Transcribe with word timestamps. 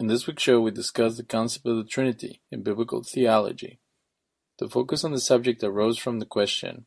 In 0.00 0.06
this 0.06 0.26
week's 0.26 0.42
show, 0.42 0.62
we 0.62 0.70
discuss 0.70 1.18
the 1.18 1.22
concept 1.22 1.66
of 1.66 1.76
the 1.76 1.84
Trinity 1.84 2.40
in 2.50 2.62
biblical 2.62 3.02
theology. 3.02 3.80
The 4.58 4.66
focus 4.66 5.04
on 5.04 5.12
the 5.12 5.20
subject 5.20 5.62
arose 5.62 5.98
from 5.98 6.20
the 6.20 6.24
question 6.24 6.86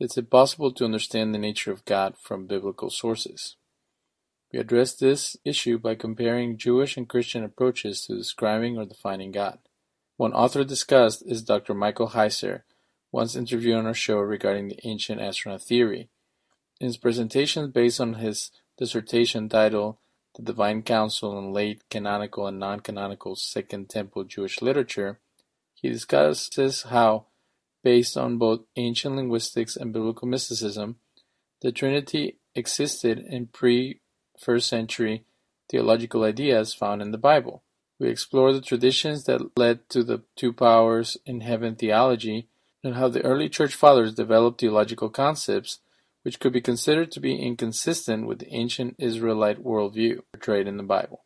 Is 0.00 0.16
it 0.16 0.30
possible 0.30 0.72
to 0.72 0.86
understand 0.86 1.34
the 1.34 1.38
nature 1.38 1.70
of 1.70 1.84
God 1.84 2.14
from 2.18 2.46
biblical 2.46 2.88
sources? 2.88 3.56
We 4.50 4.58
address 4.58 4.94
this 4.94 5.36
issue 5.44 5.78
by 5.78 5.96
comparing 5.96 6.56
Jewish 6.56 6.96
and 6.96 7.06
Christian 7.06 7.44
approaches 7.44 8.06
to 8.06 8.16
describing 8.16 8.78
or 8.78 8.86
defining 8.86 9.32
God. 9.32 9.58
One 10.16 10.32
author 10.32 10.64
discussed 10.64 11.24
is 11.26 11.42
Dr. 11.42 11.74
Michael 11.74 12.08
Heiser, 12.08 12.62
once 13.12 13.36
interviewed 13.36 13.76
on 13.76 13.86
our 13.86 13.92
show 13.92 14.16
regarding 14.16 14.68
the 14.68 14.78
ancient 14.82 15.20
astronaut 15.20 15.60
theory. 15.60 16.08
In 16.80 16.86
his 16.86 16.96
presentation 16.96 17.70
based 17.70 18.00
on 18.00 18.14
his 18.14 18.50
dissertation 18.78 19.50
titled 19.50 19.98
The 20.36 20.42
Divine 20.42 20.82
Council 20.82 21.38
in 21.38 21.54
Late 21.54 21.88
Canonical 21.88 22.46
and 22.46 22.58
Non-Canonical 22.58 23.36
Second 23.36 23.88
Temple 23.88 24.24
Jewish 24.24 24.60
Literature, 24.60 25.18
he 25.72 25.88
discusses 25.88 26.82
how, 26.82 27.24
based 27.82 28.18
on 28.18 28.36
both 28.36 28.60
ancient 28.76 29.16
linguistics 29.16 29.76
and 29.76 29.94
biblical 29.94 30.28
mysticism, 30.28 30.96
the 31.62 31.72
Trinity 31.72 32.36
existed 32.54 33.18
in 33.18 33.46
pre-first 33.46 34.68
century 34.68 35.24
theological 35.70 36.22
ideas 36.22 36.74
found 36.74 37.00
in 37.00 37.12
the 37.12 37.18
Bible. 37.18 37.62
We 37.98 38.10
explore 38.10 38.52
the 38.52 38.60
traditions 38.60 39.24
that 39.24 39.56
led 39.56 39.88
to 39.88 40.04
the 40.04 40.22
two 40.36 40.52
powers 40.52 41.16
in 41.24 41.40
heaven 41.40 41.76
theology 41.76 42.48
and 42.84 42.94
how 42.94 43.08
the 43.08 43.24
early 43.24 43.48
church 43.48 43.74
fathers 43.74 44.12
developed 44.12 44.60
theological 44.60 45.08
concepts 45.08 45.78
which 46.26 46.40
could 46.40 46.52
be 46.52 46.60
considered 46.60 47.12
to 47.12 47.20
be 47.20 47.36
inconsistent 47.36 48.26
with 48.26 48.40
the 48.40 48.52
ancient 48.52 48.96
Israelite 48.98 49.62
worldview 49.62 50.18
portrayed 50.32 50.66
in 50.66 50.76
the 50.76 50.82
Bible. 50.82 51.24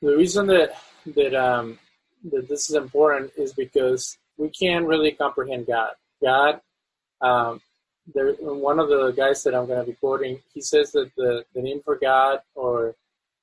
The 0.00 0.16
reason 0.16 0.46
that 0.46 0.78
that 1.14 1.34
um, 1.34 1.78
that 2.32 2.48
this 2.48 2.70
is 2.70 2.76
important 2.76 3.32
is 3.36 3.52
because 3.52 4.16
we 4.38 4.48
can't 4.48 4.86
really 4.86 5.12
comprehend 5.12 5.66
God. 5.66 5.90
God, 6.22 6.62
um, 7.20 7.60
there, 8.14 8.32
one 8.40 8.78
of 8.78 8.88
the 8.88 9.10
guys 9.10 9.42
that 9.42 9.54
I'm 9.54 9.66
going 9.66 9.84
to 9.84 9.92
be 9.92 9.98
quoting, 9.98 10.38
he 10.54 10.62
says 10.62 10.90
that 10.92 11.10
the, 11.18 11.44
the 11.54 11.60
name 11.60 11.82
for 11.84 11.96
God 11.96 12.38
or 12.54 12.94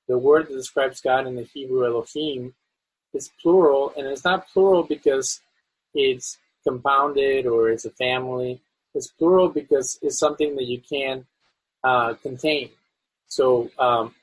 the 0.07 0.17
word 0.17 0.47
that 0.47 0.55
describes 0.55 0.99
God 0.99 1.27
in 1.27 1.35
the 1.35 1.43
Hebrew 1.43 1.85
Elohim 1.85 2.55
is 3.13 3.29
plural, 3.39 3.93
and 3.95 4.07
it's 4.07 4.25
not 4.25 4.47
plural 4.47 4.81
because 4.81 5.41
it's 5.93 6.39
compounded 6.63 7.45
or 7.45 7.69
it's 7.69 7.85
a 7.85 7.91
family. 7.91 8.61
It's 8.97 9.07
plural 9.07 9.49
because 9.49 9.99
it's 10.01 10.19
something 10.19 10.55
that 10.55 10.65
you 10.65 10.81
can 10.81 11.25
uh, 11.83 12.15
contain. 12.15 12.69
So 13.27 13.69
um, 13.77 14.15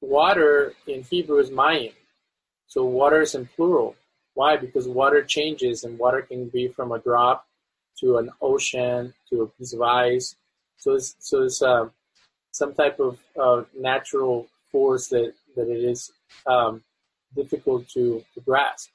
water 0.00 0.74
in 0.86 1.02
Hebrew 1.02 1.38
is 1.38 1.50
mayim. 1.50 1.94
So 2.66 2.84
water 2.84 3.22
is 3.22 3.34
in 3.34 3.46
plural. 3.56 3.96
Why? 4.34 4.56
Because 4.56 4.86
water 4.86 5.22
changes, 5.24 5.82
and 5.84 5.98
water 5.98 6.22
can 6.22 6.48
be 6.48 6.68
from 6.68 6.92
a 6.92 6.98
drop 6.98 7.46
to 8.00 8.18
an 8.18 8.30
ocean 8.40 9.12
to 9.28 9.42
a 9.42 9.46
piece 9.48 9.72
of 9.72 9.82
ice. 9.82 10.36
So 10.76 10.94
it's 10.94 11.16
so 11.18 11.42
it's 11.42 11.60
uh, 11.62 11.88
some 12.52 12.74
type 12.74 13.00
of 13.00 13.18
uh, 13.40 13.62
natural 13.78 14.46
force 14.70 15.08
that 15.08 15.32
that 15.56 15.68
it 15.68 15.84
is 15.84 16.12
um, 16.46 16.82
difficult 17.34 17.88
to, 17.88 18.24
to 18.34 18.40
grasp. 18.40 18.90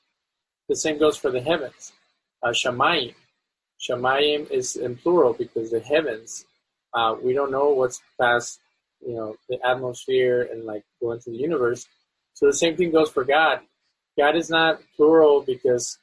The 0.70 0.76
same 0.76 0.98
goes 0.98 1.18
for 1.18 1.32
the 1.32 1.42
heavens. 1.42 1.92
Uh, 2.42 2.50
shamayim. 2.50 3.16
Shamayim 3.86 4.50
is 4.52 4.76
in 4.76 4.96
plural 4.96 5.34
because 5.34 5.72
the 5.72 5.80
heavens, 5.80 6.46
uh, 6.94 7.16
we 7.22 7.34
don't 7.34 7.52
know 7.52 7.70
what's 7.70 8.02
past, 8.20 8.60
you 9.06 9.16
know, 9.16 9.36
the 9.50 9.60
atmosphere 9.66 10.48
and 10.52 10.64
like 10.64 10.84
going 11.02 11.20
to 11.22 11.32
the 11.32 11.38
universe. 11.38 11.88
So 12.34 12.48
the 12.48 12.54
same 12.54 12.76
thing 12.76 12.92
goes 12.92 13.10
for 13.10 13.24
God. 13.24 13.60
God 14.18 14.36
is 14.36 14.50
not 14.50 14.80
plural 14.96 15.42
because 15.42 15.98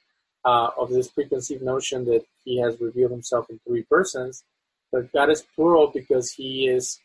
uh, 0.45 0.71
of 0.77 0.91
this 0.91 1.09
preconceived 1.09 1.63
notion 1.63 2.05
that 2.07 2.25
He 2.45 2.61
has 2.61 2.81
revealed 2.81 3.11
Himself 3.13 3.47
in 3.51 3.61
three 3.67 3.83
persons, 3.83 4.45
but 4.91 5.13
God 5.13 5.31
is 5.31 5.43
plural 5.55 5.91
because 5.93 6.33
He 6.33 6.69
is 6.69 6.99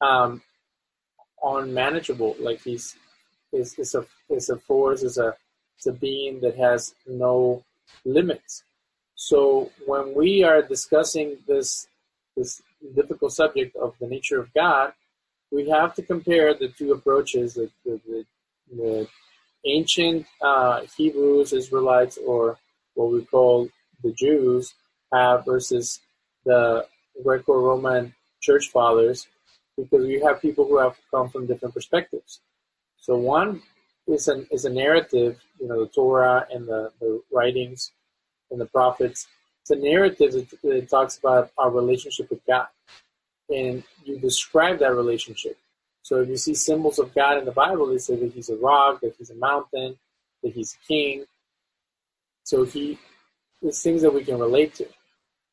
um, 0.00 0.42
unmanageable. 1.42 2.36
Like 2.40 2.62
He's 2.62 2.96
is 3.52 3.78
is 3.78 3.94
a 3.94 4.04
is 4.30 4.50
a 4.50 4.56
force, 4.56 5.02
is 5.02 5.18
a 5.18 5.36
is 5.78 5.86
a 5.86 5.92
being 5.92 6.40
that 6.40 6.56
has 6.56 6.94
no 7.06 7.64
limits. 8.04 8.64
So 9.20 9.72
when 9.84 10.14
we 10.14 10.44
are 10.44 10.62
discussing 10.62 11.38
this 11.48 11.88
this 12.36 12.62
difficult 12.94 13.32
subject 13.32 13.74
of 13.74 13.94
the 14.00 14.06
nature 14.06 14.38
of 14.40 14.54
God, 14.54 14.92
we 15.50 15.68
have 15.70 15.92
to 15.96 16.02
compare 16.02 16.54
the 16.54 16.68
two 16.68 16.92
approaches: 16.92 17.54
the, 17.54 17.68
the, 17.84 18.24
the, 18.70 19.08
ancient 19.66 20.24
uh, 20.40 20.82
Hebrews, 20.96 21.52
Israelites, 21.52 22.16
or 22.24 22.58
what 22.94 23.10
we 23.10 23.24
call 23.24 23.68
the 24.04 24.12
Jews, 24.12 24.72
have 25.12 25.44
versus 25.44 25.98
the 26.44 26.86
Greco-Roman 27.20 28.14
Church 28.40 28.68
Fathers, 28.68 29.26
because 29.76 30.06
we 30.06 30.20
have 30.20 30.40
people 30.40 30.64
who 30.64 30.78
have 30.78 30.96
come 31.10 31.28
from 31.28 31.48
different 31.48 31.74
perspectives. 31.74 32.38
So 32.98 33.16
one 33.16 33.62
is 34.06 34.28
an 34.28 34.46
is 34.52 34.64
a 34.64 34.70
narrative, 34.70 35.40
you 35.60 35.66
know, 35.66 35.80
the 35.84 35.90
Torah 35.90 36.46
and 36.52 36.68
the, 36.68 36.92
the 37.00 37.20
writings 37.32 37.90
and 38.50 38.60
the 38.60 38.66
prophets. 38.66 39.26
It's 39.62 39.70
a 39.70 39.76
narrative 39.76 40.32
that, 40.62 40.88
talks 40.88 41.18
about 41.18 41.50
our 41.58 41.70
relationship 41.70 42.30
with 42.30 42.44
God. 42.46 42.68
And 43.50 43.82
you 44.04 44.18
describe 44.18 44.78
that 44.80 44.94
relationship. 44.94 45.56
So 46.02 46.22
if 46.22 46.28
you 46.28 46.36
see 46.36 46.54
symbols 46.54 46.98
of 46.98 47.14
God 47.14 47.38
in 47.38 47.44
the 47.44 47.52
Bible, 47.52 47.86
they 47.86 47.98
say 47.98 48.16
that 48.16 48.32
he's 48.32 48.48
a 48.48 48.56
rock, 48.56 49.00
that 49.00 49.14
he's 49.18 49.30
a 49.30 49.34
mountain, 49.34 49.98
that 50.42 50.52
he's 50.52 50.74
a 50.74 50.86
king. 50.86 51.24
So 52.44 52.64
he 52.64 52.98
it's 53.62 53.82
things 53.82 54.02
that 54.02 54.14
we 54.14 54.24
can 54.24 54.38
relate 54.38 54.74
to. 54.76 54.86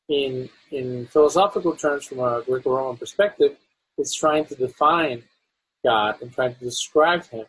In 0.07 0.49
in 0.71 1.07
philosophical 1.07 1.75
terms, 1.75 2.05
from 2.05 2.19
a 2.19 2.43
Greco-Roman 2.45 2.97
perspective, 2.97 3.57
it's 3.97 4.13
trying 4.13 4.45
to 4.45 4.55
define 4.55 5.23
God 5.83 6.21
and 6.21 6.31
trying 6.31 6.53
to 6.55 6.59
describe 6.59 7.25
Him. 7.27 7.45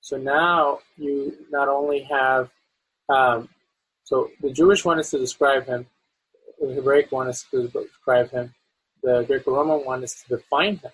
So 0.00 0.16
now 0.16 0.80
you 0.96 1.36
not 1.50 1.68
only 1.68 2.02
have 2.02 2.50
um, 3.08 3.48
so 4.06 4.30
the 4.40 4.52
Jewish 4.52 4.84
one 4.84 5.00
is 5.00 5.10
to 5.10 5.18
describe 5.18 5.66
him, 5.66 5.84
the 6.60 6.74
Hebraic 6.74 7.10
one 7.10 7.28
is 7.28 7.44
to 7.50 7.66
describe 7.66 8.30
him, 8.30 8.54
the 9.02 9.24
Greco-Roman 9.24 9.84
one 9.84 10.04
is 10.04 10.14
to 10.22 10.36
define 10.36 10.76
him. 10.76 10.92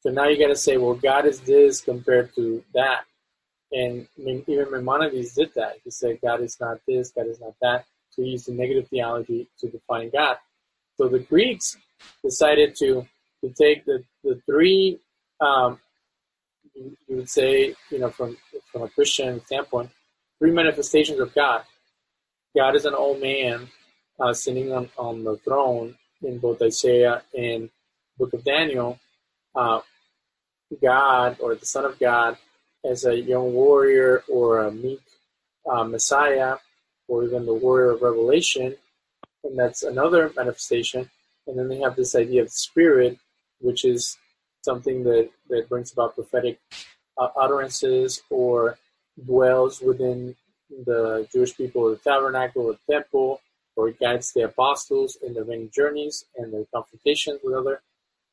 So 0.00 0.08
now 0.08 0.28
you 0.28 0.38
got 0.38 0.48
to 0.48 0.56
say, 0.56 0.78
well, 0.78 0.94
God 0.94 1.26
is 1.26 1.40
this 1.40 1.82
compared 1.82 2.34
to 2.36 2.64
that, 2.72 3.02
and 3.70 4.08
even 4.16 4.70
Maimonides 4.70 5.34
did 5.34 5.50
that. 5.56 5.74
He 5.84 5.90
said 5.90 6.20
God 6.24 6.40
is 6.40 6.58
not 6.58 6.78
this, 6.88 7.10
God 7.10 7.26
is 7.26 7.38
not 7.38 7.54
that. 7.60 7.84
So 8.10 8.22
he 8.22 8.30
used 8.30 8.46
the 8.46 8.54
negative 8.54 8.88
theology 8.88 9.46
to 9.60 9.68
define 9.68 10.08
God. 10.08 10.38
So 10.96 11.06
the 11.06 11.18
Greeks 11.18 11.76
decided 12.24 12.76
to 12.76 13.06
to 13.42 13.50
take 13.50 13.84
the 13.84 14.02
the 14.24 14.40
three, 14.46 14.98
um, 15.42 15.78
you, 16.74 16.96
you 17.08 17.16
would 17.16 17.28
say, 17.28 17.74
you 17.90 17.98
know, 17.98 18.08
from 18.08 18.38
from 18.72 18.84
a 18.84 18.88
Christian 18.88 19.44
standpoint, 19.44 19.90
three 20.38 20.50
manifestations 20.50 21.20
of 21.20 21.34
God 21.34 21.64
God 22.58 22.74
is 22.74 22.86
an 22.86 22.94
old 22.94 23.20
man 23.20 23.68
uh, 24.18 24.34
sitting 24.34 24.72
on, 24.72 24.90
on 24.98 25.22
the 25.22 25.36
throne 25.36 25.94
in 26.24 26.40
both 26.40 26.60
Isaiah 26.60 27.22
and 27.32 27.70
Book 28.18 28.32
of 28.32 28.42
Daniel. 28.42 28.98
Uh, 29.54 29.78
God 30.82 31.36
or 31.38 31.54
the 31.54 31.64
Son 31.64 31.84
of 31.84 32.00
God 32.00 32.36
as 32.84 33.04
a 33.04 33.16
young 33.16 33.54
warrior 33.54 34.24
or 34.28 34.64
a 34.64 34.72
meek 34.72 35.00
uh, 35.70 35.84
Messiah 35.84 36.56
or 37.06 37.22
even 37.22 37.46
the 37.46 37.54
warrior 37.54 37.92
of 37.92 38.02
Revelation, 38.02 38.74
and 39.44 39.56
that's 39.56 39.84
another 39.84 40.32
manifestation. 40.36 41.08
And 41.46 41.56
then 41.56 41.68
they 41.68 41.78
have 41.78 41.94
this 41.94 42.16
idea 42.16 42.42
of 42.42 42.50
Spirit, 42.50 43.18
which 43.60 43.84
is 43.84 44.18
something 44.62 45.04
that, 45.04 45.30
that 45.48 45.68
brings 45.68 45.92
about 45.92 46.16
prophetic 46.16 46.58
uh, 47.16 47.28
utterances 47.36 48.20
or 48.30 48.78
dwells 49.24 49.80
within 49.80 50.34
the 50.70 51.26
Jewish 51.32 51.56
people 51.56 51.90
the 51.90 51.96
tabernacle 51.96 52.66
the 52.68 52.92
temple, 52.92 53.40
or 53.76 53.90
guides 53.92 54.32
the 54.32 54.42
apostles 54.42 55.16
in 55.24 55.34
their 55.34 55.44
many 55.44 55.68
journeys 55.68 56.24
and 56.36 56.52
their 56.52 56.64
confrontations 56.74 57.40
with 57.44 57.54
other 57.54 57.80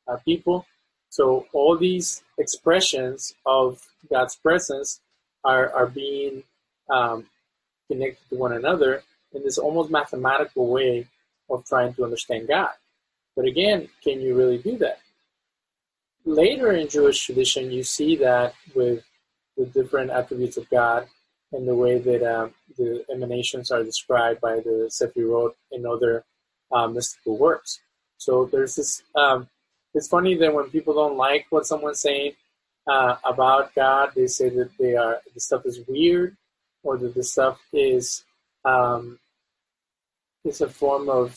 uh, 0.08 0.16
people. 0.24 0.66
So 1.08 1.46
all 1.52 1.76
these 1.76 2.22
expressions 2.36 3.34
of 3.46 3.80
God's 4.10 4.36
presence 4.36 5.00
are, 5.44 5.70
are 5.72 5.86
being 5.86 6.42
um, 6.90 7.26
connected 7.88 8.28
to 8.30 8.36
one 8.36 8.52
another 8.52 9.02
in 9.32 9.44
this 9.44 9.56
almost 9.56 9.90
mathematical 9.90 10.68
way 10.68 11.06
of 11.48 11.64
trying 11.64 11.94
to 11.94 12.04
understand 12.04 12.48
God. 12.48 12.70
But 13.36 13.44
again, 13.44 13.88
can 14.02 14.20
you 14.20 14.34
really 14.34 14.58
do 14.58 14.76
that? 14.78 14.98
Later 16.24 16.72
in 16.72 16.88
Jewish 16.88 17.24
tradition, 17.24 17.70
you 17.70 17.84
see 17.84 18.16
that 18.16 18.54
with 18.74 19.04
the 19.56 19.66
different 19.66 20.10
attributes 20.10 20.56
of 20.56 20.68
God 20.70 21.06
and 21.52 21.66
the 21.66 21.74
way 21.74 21.98
that 21.98 22.22
um, 22.22 22.54
the 22.76 23.04
emanations 23.10 23.70
are 23.70 23.82
described 23.82 24.40
by 24.40 24.56
the 24.56 24.90
Sefirot 24.90 25.52
and 25.72 25.86
other 25.86 26.24
uh, 26.72 26.88
mystical 26.88 27.38
works. 27.38 27.80
So 28.18 28.46
there's 28.46 28.74
this. 28.76 29.02
Um, 29.14 29.48
it's 29.94 30.08
funny 30.08 30.36
that 30.36 30.52
when 30.52 30.68
people 30.70 30.94
don't 30.94 31.16
like 31.16 31.46
what 31.50 31.66
someone's 31.66 32.00
saying, 32.00 32.32
uh, 32.86 33.16
about 33.24 33.74
God. 33.74 34.12
They 34.14 34.26
say 34.26 34.48
that 34.50 34.70
they 34.78 34.94
are 34.94 35.20
the 35.34 35.40
stuff 35.40 35.66
is 35.66 35.80
weird, 35.88 36.36
or 36.82 36.96
that 36.98 37.14
the 37.14 37.24
stuff 37.24 37.60
is 37.72 38.24
um, 38.64 39.18
is 40.44 40.60
a 40.60 40.68
form 40.68 41.08
of 41.08 41.34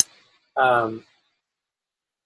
um, 0.58 1.04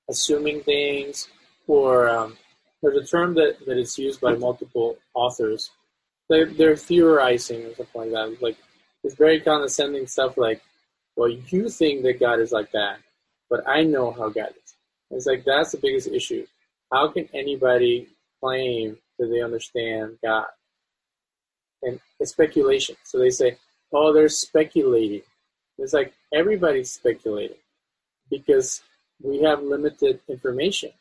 assuming 0.10 0.62
things, 0.64 1.28
or 1.68 2.10
um, 2.10 2.38
there's 2.82 2.98
a 2.98 3.06
term 3.06 3.34
that, 3.36 3.66
that 3.66 3.78
is 3.78 3.98
used 3.98 4.20
by 4.20 4.34
multiple 4.34 4.98
authors. 5.14 5.72
They're, 6.34 6.46
they're 6.48 6.76
theorizing 6.76 7.64
or 7.64 7.76
something 7.76 8.02
like 8.02 8.12
that. 8.12 8.42
Like 8.42 8.58
it's 9.04 9.14
very 9.14 9.40
condescending 9.40 10.08
stuff. 10.08 10.36
Like, 10.36 10.62
well, 11.16 11.30
you 11.30 11.70
think 11.70 12.02
that 12.04 12.20
God 12.20 12.40
is 12.40 12.52
like 12.52 12.72
that, 12.72 12.98
but 13.52 13.68
I 13.68 13.84
know 13.84 14.12
how 14.12 14.30
God 14.30 14.50
is. 14.50 14.76
It's 15.12 15.28
like 15.28 15.46
that's 15.46 15.74
the 15.74 15.78
biggest 15.78 16.08
issue. 16.08 16.48
How 16.92 17.08
can 17.10 17.30
anybody 17.36 18.08
claim 18.42 18.98
that 19.20 19.28
they 19.28 19.42
understand 19.42 20.18
God? 20.24 20.48
And 21.84 22.00
it's 22.20 22.32
speculation. 22.32 22.96
So 23.04 23.20
they 23.20 23.30
say, 23.30 23.58
oh, 23.94 24.12
they're 24.12 24.28
speculating. 24.28 25.22
It's 25.78 25.94
like 25.94 26.14
everybody's 26.34 26.92
speculating 26.92 27.58
because 28.32 28.82
we 29.22 29.44
have 29.44 29.62
limited 29.62 30.20
information. 30.28 30.92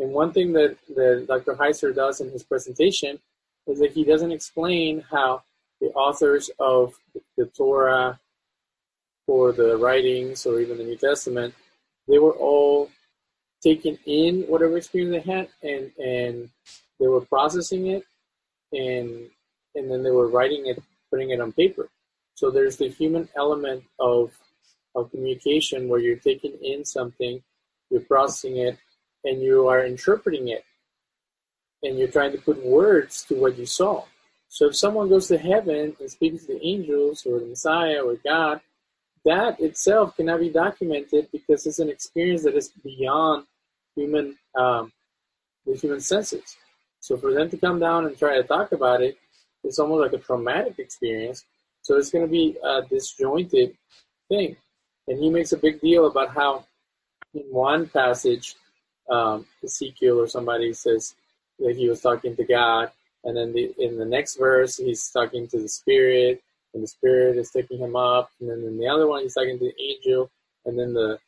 And 0.00 0.12
one 0.12 0.32
thing 0.32 0.52
that, 0.54 0.76
that 0.96 1.26
Dr. 1.28 1.54
Heiser 1.54 1.94
does 1.94 2.20
in 2.20 2.30
his 2.30 2.42
presentation 2.42 3.20
is 3.70 3.78
that 3.78 3.92
he 3.92 4.04
doesn't 4.04 4.32
explain 4.32 5.04
how 5.10 5.42
the 5.80 5.88
authors 5.88 6.50
of 6.58 6.94
the 7.36 7.46
Torah 7.46 8.18
or 9.26 9.52
the 9.52 9.76
writings 9.76 10.44
or 10.44 10.60
even 10.60 10.78
the 10.78 10.84
New 10.84 10.96
Testament, 10.96 11.54
they 12.08 12.18
were 12.18 12.32
all 12.32 12.90
taking 13.62 13.98
in 14.06 14.42
whatever 14.42 14.76
experience 14.76 15.24
they 15.24 15.32
had 15.32 15.48
and, 15.62 15.92
and 15.98 16.50
they 16.98 17.06
were 17.06 17.20
processing 17.20 17.86
it 17.88 18.04
and 18.72 19.28
and 19.76 19.88
then 19.90 20.02
they 20.02 20.10
were 20.10 20.28
writing 20.28 20.66
it, 20.66 20.82
putting 21.10 21.30
it 21.30 21.40
on 21.40 21.52
paper. 21.52 21.88
So 22.34 22.50
there's 22.50 22.76
the 22.76 22.88
human 22.88 23.28
element 23.36 23.84
of 23.98 24.32
of 24.96 25.10
communication 25.12 25.88
where 25.88 26.00
you're 26.00 26.16
taking 26.16 26.52
in 26.62 26.84
something, 26.84 27.40
you're 27.90 28.00
processing 28.00 28.56
it, 28.56 28.76
and 29.24 29.40
you 29.40 29.68
are 29.68 29.84
interpreting 29.84 30.48
it. 30.48 30.64
And 31.82 31.98
you're 31.98 32.08
trying 32.08 32.32
to 32.32 32.38
put 32.38 32.64
words 32.64 33.24
to 33.24 33.34
what 33.34 33.56
you 33.58 33.66
saw. 33.66 34.04
So 34.48 34.66
if 34.66 34.76
someone 34.76 35.08
goes 35.08 35.28
to 35.28 35.38
heaven 35.38 35.96
and 35.98 36.10
speaks 36.10 36.44
to 36.46 36.54
the 36.54 36.66
angels 36.66 37.24
or 37.24 37.38
the 37.38 37.46
Messiah 37.46 38.00
or 38.02 38.16
God, 38.24 38.60
that 39.24 39.60
itself 39.60 40.16
cannot 40.16 40.40
be 40.40 40.50
documented 40.50 41.28
because 41.30 41.66
it's 41.66 41.78
an 41.78 41.88
experience 41.88 42.42
that 42.44 42.56
is 42.56 42.68
beyond 42.82 43.46
human 43.94 44.36
um, 44.56 44.92
the 45.66 45.76
human 45.76 46.00
senses. 46.00 46.56
So 47.00 47.16
for 47.16 47.32
them 47.32 47.48
to 47.50 47.56
come 47.56 47.78
down 47.78 48.06
and 48.06 48.18
try 48.18 48.36
to 48.36 48.42
talk 48.42 48.72
about 48.72 49.02
it, 49.02 49.16
it's 49.62 49.78
almost 49.78 50.00
like 50.02 50.20
a 50.20 50.24
traumatic 50.24 50.78
experience. 50.78 51.44
So 51.82 51.96
it's 51.96 52.10
going 52.10 52.26
to 52.26 52.30
be 52.30 52.56
a 52.62 52.82
disjointed 52.82 53.76
thing. 54.28 54.56
And 55.08 55.18
he 55.18 55.30
makes 55.30 55.52
a 55.52 55.56
big 55.56 55.80
deal 55.80 56.06
about 56.06 56.34
how 56.34 56.64
in 57.34 57.42
one 57.42 57.88
passage, 57.88 58.54
um, 59.08 59.46
Ezekiel 59.64 60.20
or 60.20 60.28
somebody 60.28 60.72
says 60.72 61.14
he 61.60 61.88
was 61.88 62.00
talking 62.00 62.36
to 62.36 62.44
God, 62.44 62.90
and 63.24 63.36
then 63.36 63.52
the, 63.52 63.72
in 63.78 63.98
the 63.98 64.04
next 64.04 64.36
verse 64.36 64.76
he's 64.76 65.08
talking 65.10 65.46
to 65.48 65.58
the 65.58 65.68
Spirit, 65.68 66.42
and 66.74 66.82
the 66.82 66.88
Spirit 66.88 67.36
is 67.36 67.50
taking 67.50 67.78
him 67.78 67.96
up, 67.96 68.30
and 68.40 68.50
then 68.50 68.58
in 68.58 68.78
the 68.78 68.88
other 68.88 69.06
one 69.06 69.22
he's 69.22 69.34
talking 69.34 69.58
to 69.58 69.64
the 69.64 69.82
angel, 69.82 70.30
and 70.64 70.78
then 70.78 70.92
the 70.94 71.18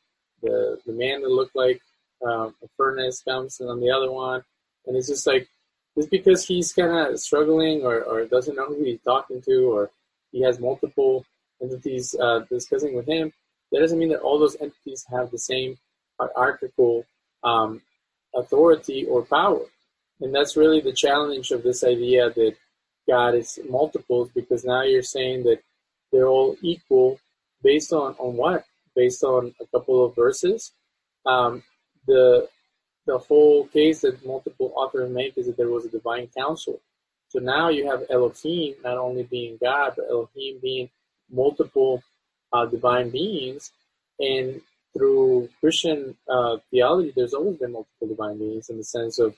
the, 0.43 0.79
the 0.87 0.93
man 0.93 1.23
that 1.23 1.31
looked 1.31 1.55
like 1.55 1.81
um, 2.27 2.55
a 2.63 2.69
furnace 2.77 3.23
comes 3.23 3.61
and 3.61 3.71
on 3.71 3.81
the 3.81 3.91
other 3.91 4.11
one, 4.11 4.43
and 4.87 4.97
it's 4.97 5.09
just 5.09 5.27
like 5.27 5.49
just 5.97 6.11
because 6.11 6.47
he's 6.47 6.73
kind 6.73 6.91
of 6.91 7.21
struggling 7.21 7.83
or, 7.83 8.03
or 8.03 8.25
doesn't 8.25 8.57
know 8.57 8.67
who 8.67 8.83
he's 8.83 9.03
talking 9.03 9.43
to 9.43 9.73
or 9.73 9.91
he 10.33 10.43
has 10.43 10.59
multiple 10.59 11.25
entities 11.63 12.15
uh, 12.21 12.41
discussing 12.49 12.95
with 12.95 13.07
him, 13.07 13.33
that 13.71 13.81
doesn't 13.81 13.99
mean 13.99 14.09
that 14.09 14.21
all 14.21 14.39
those 14.39 14.57
entities 14.61 15.05
have 15.11 15.31
the 15.31 15.39
same 15.39 15.77
hierarchical 16.19 17.05
um, 17.45 17.81
authority 18.35 19.05
or 19.07 19.23
power. 19.23 19.61
And 20.23 20.35
that's 20.35 20.57
really 20.57 20.81
the 20.81 20.93
challenge 20.93 21.51
of 21.51 21.63
this 21.63 21.83
idea 21.83 22.31
that 22.31 22.55
God 23.09 23.35
is 23.35 23.59
multiples 23.69 24.31
because 24.35 24.65
now 24.65 24.83
you're 24.83 25.03
saying 25.03 25.43
that 25.45 25.61
they're 26.13 26.29
all 26.29 26.57
equal 26.63 27.19
based 27.63 27.93
on, 27.93 28.15
on 28.19 28.37
what? 28.37 28.65
Based 28.95 29.25
on 29.25 29.53
a 29.61 29.67
couple 29.67 30.05
of 30.05 30.15
verses. 30.15 30.73
Um, 31.27 31.63
the 32.07 32.49
the 33.07 33.19
whole 33.19 33.67
case 33.67 34.03
that 34.03 34.25
multiple 34.25 34.73
authors 34.77 35.11
make 35.11 35.37
is 35.37 35.47
that 35.47 35.57
there 35.57 35.69
was 35.69 35.85
a 35.85 35.89
divine 35.89 36.29
council. 36.37 36.81
So 37.29 37.41
now 37.41 37.69
you 37.69 37.91
have 37.91 38.05
Elohim 38.11 38.75
not 38.85 38.97
only 38.97 39.25
being 39.25 39.59
God, 39.61 39.95
but 39.97 40.07
Elohim 40.09 40.59
being 40.63 40.89
multiple 41.29 42.03
uh, 42.53 42.67
divine 42.67 43.11
beings. 43.11 43.73
And 44.21 44.61
through 44.93 45.49
Christian 45.59 46.17
uh, 46.29 46.59
theology, 46.71 47.13
there's 47.17 47.35
always 47.35 47.57
been 47.57 47.73
multiple 47.73 48.07
divine 48.07 48.39
beings 48.39 48.69
in 48.69 48.77
the 48.77 48.85
sense 48.85 49.19
of 49.19 49.35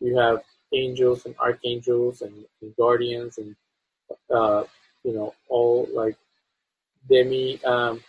you 0.00 0.16
have 0.16 0.42
angels 0.72 1.26
and 1.26 1.34
archangels 1.38 2.22
and, 2.22 2.44
and 2.60 2.76
guardians 2.76 3.38
and 3.38 3.54
uh, 4.34 4.64
you 5.04 5.12
know 5.12 5.34
all 5.48 5.88
like 5.92 6.16
demi 7.08 7.62
um, 7.64 8.02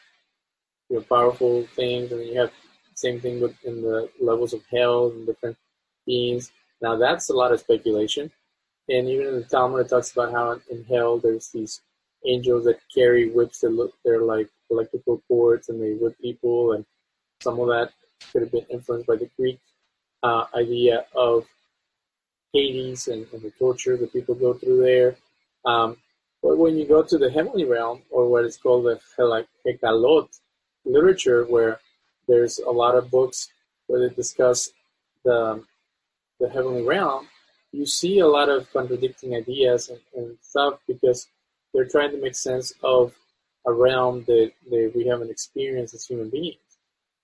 you 0.89 0.98
know 0.98 1.01
powerful 1.04 1.63
things, 1.75 2.12
and 2.12 2.25
you 2.25 2.39
have 2.39 2.51
same 2.95 3.19
thing 3.19 3.39
with 3.39 3.56
in 3.63 3.81
the 3.81 4.10
levels 4.19 4.54
of 4.54 4.63
hell 4.72 5.12
and 5.12 5.25
different 5.25 5.57
beings. 6.06 6.51
Now 6.81 6.95
that's 6.95 7.30
a 7.30 7.34
lot 7.34 7.51
of 7.51 7.60
speculation. 7.60 8.31
And 8.90 9.10
even 9.10 9.28
in 9.28 9.36
the 9.36 9.44
Talmud, 9.44 9.86
it 9.86 9.90
talks 9.90 10.13
about 10.13 10.31
how 10.31 10.60
in 10.72 10.83
hell 10.86 11.18
there's 11.18 11.50
these 11.50 11.81
angels 12.25 12.66
that 12.66 12.80
carry 12.94 13.30
whips 13.30 13.60
that 13.60 13.69
look 13.69 13.94
they're 14.04 14.22
like 14.22 14.50
electrical 14.69 15.22
cords 15.28 15.69
and 15.69 15.81
they 15.81 15.94
whip 15.94 16.16
people, 16.22 16.74
and 16.74 16.86
some 17.42 17.60
of 17.60 17.68
that 17.68 17.92
could 18.31 18.42
have 18.42 18.51
been 18.51 18.66
influenced 18.69 19.07
by 19.07 19.16
the 19.16 19.30
Greek 19.38 19.60
uh, 20.24 20.45
idea 20.56 21.06
of 21.16 21.45
Hades 22.53 23.07
and, 23.07 23.25
and, 23.33 23.41
the 23.41 23.51
torture 23.51 23.97
that 23.97 24.13
people 24.13 24.35
go 24.35 24.53
through 24.53 24.81
there. 24.81 25.15
Um, 25.65 25.97
but 26.41 26.57
when 26.57 26.77
you 26.77 26.88
go 26.88 27.03
to 27.03 27.17
the 27.17 27.29
heavenly 27.29 27.65
realm, 27.65 28.03
or 28.09 28.29
what 28.29 28.45
is 28.45 28.57
called 28.57 28.85
the 28.85 28.99
Hekalot 29.65 30.39
literature, 30.85 31.45
where 31.45 31.79
there's 32.27 32.59
a 32.59 32.71
lot 32.71 32.95
of 32.95 33.11
books 33.11 33.49
where 33.88 34.07
they 34.07 34.13
discuss 34.15 34.69
the, 35.23 35.63
the 36.39 36.49
heavenly 36.49 36.83
realm. 36.83 37.27
You 37.71 37.85
see 37.85 38.19
a 38.19 38.27
lot 38.27 38.49
of 38.49 38.71
contradicting 38.71 39.35
ideas 39.35 39.89
and, 39.89 39.99
and 40.15 40.38
stuff 40.41 40.79
because 40.88 41.27
they're 41.73 41.88
trying 41.88 42.11
to 42.11 42.21
make 42.21 42.35
sense 42.35 42.73
of 42.83 43.13
a 43.66 43.73
realm 43.73 44.23
that, 44.27 44.51
that 44.69 44.92
we 44.95 45.06
haven't 45.06 45.30
experienced 45.30 45.94
as 45.94 46.06
human 46.06 46.30
beings. 46.30 46.57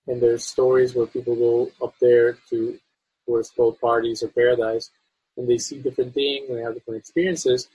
And 0.08 0.22
there's 0.22 0.46
stories 0.46 0.94
where 0.94 1.08
people 1.08 1.36
go 1.36 1.72
up 1.82 1.96
there 2.02 2.38
to 2.50 2.78
what's 3.26 3.50
called 3.50 3.80
Pardes 3.80 4.22
or 4.22 4.28
paradise, 4.28 4.92
and 5.38 5.48
they 5.48 5.58
see 5.58 5.80
different 5.80 6.14
things 6.14 6.50
and 6.50 6.58
they 6.58 6.62
have 6.62 6.74
different 6.74 7.00
experiences. 7.00 7.68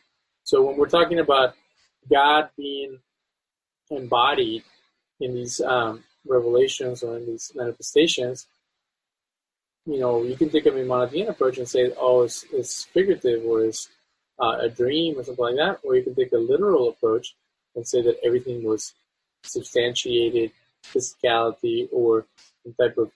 So 0.45 0.62
when 0.62 0.77
we're 0.77 0.88
talking 0.88 1.19
about 1.19 1.55
God 2.11 2.49
being 2.57 2.99
embodied 3.91 4.62
in 5.21 5.35
these 5.35 5.61
um, 5.61 6.05
revelations 6.27 7.03
or 7.03 7.17
in 7.17 7.27
these 7.27 7.53
manifestations, 7.55 8.47
you 9.87 9.99
know, 9.99 10.23
you 10.23 10.37
can 10.37 10.50
take 10.50 10.67
a 10.67 10.71
Maimonidean 10.71 11.29
approach 11.29 11.59
and 11.59 11.69
say, 11.69 11.93
oh, 11.99 12.23
it's, 12.23 12.45
it's 12.53 12.85
figurative 12.85 13.45
or 13.45 13.65
it's 13.65 13.88
uh, 14.38 14.59
a 14.61 14.69
dream 14.69 15.19
or 15.19 15.25
something 15.25 15.45
like 15.45 15.57
that, 15.57 15.81
or 15.83 15.97
you 15.97 16.03
can 16.03 16.15
take 16.15 16.33
a 16.33 16.38
literal 16.38 16.91
approach 16.91 17.35
and 17.75 17.87
say 17.87 18.03
that 18.03 18.19
everything 18.25 18.62
was 18.62 18.95
substantiated 19.43 20.53
physicality 20.85 21.88
or 21.93 22.27
some 22.62 22.75
type 22.81 22.97
of 22.99 23.11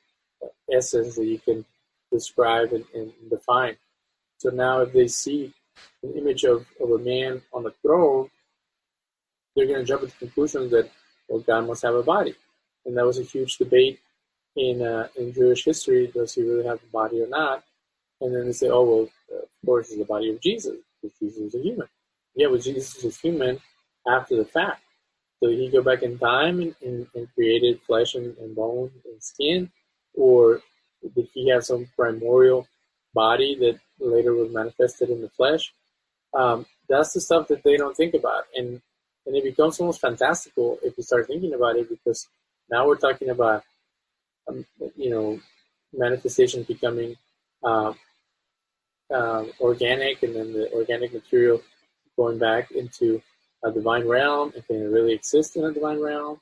essence 0.73 1.17
that 1.17 1.27
you 1.27 1.39
can 1.39 1.65
describe 2.11 2.73
and, 2.73 2.85
and 2.95 3.13
define. 3.31 3.77
So 4.43 4.51
now 4.51 4.81
if 4.81 4.93
they 4.93 5.09
see 5.09 5.53
an 6.03 6.13
image 6.15 6.45
of, 6.45 6.67
of 6.81 6.91
a 6.91 6.99
man 6.99 7.43
on 7.53 7.63
the 7.63 7.75
throne, 7.83 8.29
they're 9.55 9.67
going 9.67 9.81
to 9.81 9.85
jump 9.85 10.01
to 10.03 10.07
the 10.09 10.13
conclusion 10.13 10.69
that, 10.71 10.91
well, 11.29 11.41
God 11.41 11.67
must 11.67 11.83
have 11.83 11.95
a 11.95 12.03
body 12.03 12.35
and 12.85 12.97
that 12.97 13.07
was 13.07 13.19
a 13.19 13.23
huge 13.23 13.59
debate 13.59 14.01
in 14.57 14.83
uh, 14.83 15.09
in 15.17 15.33
Jewish 15.33 15.65
history. 15.65 16.09
Does 16.09 16.35
he 16.35 16.43
really 16.43 16.67
have 16.67 16.81
a 16.83 16.93
body 16.93 17.23
or 17.23 17.29
not? 17.29 17.63
And 18.21 18.35
then 18.35 18.47
they 18.47 18.53
say, 18.53 18.69
oh 18.69 18.85
well, 18.85 19.09
of 19.43 19.67
course, 19.67 19.89
it's 19.91 19.99
the 19.99 20.05
body 20.05 20.31
of 20.31 20.41
Jesus 20.41 20.77
because 21.01 21.19
Jesus 21.19 21.39
is 21.39 21.55
a 21.55 21.63
human. 21.63 21.89
Yeah, 22.35 22.49
but 22.51 22.63
Jesus 22.63 23.05
is 23.05 23.21
human 23.21 23.61
after 24.07 24.37
the 24.37 24.45
fact. 24.45 24.83
So 25.43 25.51
he 25.51 25.69
go 25.69 25.83
back 25.83 26.03
in 26.03 26.19
time 26.19 26.61
and, 26.61 26.75
and, 26.83 27.07
and 27.15 27.35
created 27.35 27.81
flesh 27.83 28.15
and, 28.15 28.37
and 28.39 28.55
bone 28.55 28.91
and 29.05 29.23
skin, 29.23 29.71
or 30.15 30.61
did 31.15 31.29
he 31.35 31.49
have 31.51 31.65
some 31.65 31.89
primordial 31.97 32.67
body 33.15 33.57
that 33.61 33.79
later 33.99 34.35
was 34.35 34.53
manifested 34.53 35.11
in 35.11 35.21
the 35.21 35.29
flesh? 35.31 35.73
Um, 36.35 36.67
that's 36.89 37.13
the 37.13 37.21
stuff 37.21 37.49
that 37.49 37.63
they 37.63 37.77
don't 37.77 37.97
think 37.97 38.15
about, 38.15 38.45
and 38.57 38.81
and 39.27 39.37
it 39.37 39.45
becomes 39.45 39.79
almost 39.79 40.01
fantastical 40.01 40.79
if 40.83 40.97
you 40.97 41.03
start 41.03 41.27
thinking 41.27 41.55
about 41.55 41.77
it 41.77 41.89
because 41.89 42.29
now 42.71 42.87
we're 42.87 42.97
talking 42.97 43.31
about, 43.31 43.63
um, 44.49 44.65
you 44.97 45.11
know, 45.11 45.39
manifestation 45.93 46.65
becoming 46.65 47.17
uh, 47.63 47.93
um, 49.15 49.53
organic, 49.61 50.23
and 50.23 50.35
then 50.35 50.53
the 50.53 50.73
organic 50.73 51.13
material 51.13 51.63
going 52.17 52.39
back 52.39 52.71
into 52.73 53.23
a 53.65 53.71
divine 53.71 54.07
realm 54.07 54.53
if 54.57 54.67
they 54.69 54.77
really 54.77 55.13
exist 55.13 55.57
in 55.57 55.65
a 55.65 55.73
divine 55.73 56.01
realm. 56.01 56.41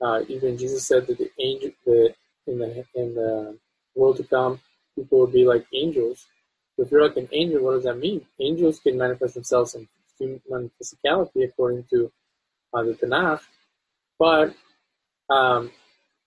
Uh, 0.00 0.20
even 0.28 0.58
Jesus 0.58 0.86
said 0.86 1.06
that 1.06 1.18
the 1.18 1.30
angel, 1.38 1.70
that 1.84 2.14
in 2.46 2.58
the 2.58 2.84
in 2.94 3.14
the 3.14 3.58
world 3.94 4.16
to 4.16 4.24
come, 4.24 4.60
people 4.96 5.20
would 5.20 5.32
be 5.32 5.44
like 5.44 5.66
angels. 5.72 6.26
If 6.78 6.90
you're 6.90 7.06
like 7.06 7.16
an 7.16 7.28
angel, 7.32 7.62
what 7.62 7.72
does 7.72 7.84
that 7.84 7.98
mean? 7.98 8.26
Angels 8.40 8.80
can 8.80 8.98
manifest 8.98 9.34
themselves 9.34 9.74
in 9.74 9.88
human 10.18 10.70
physicality 10.80 11.44
according 11.44 11.84
to 11.90 12.10
uh, 12.74 12.82
the 12.82 12.94
Tanakh, 12.94 13.40
but 14.18 14.54
um, 15.30 15.70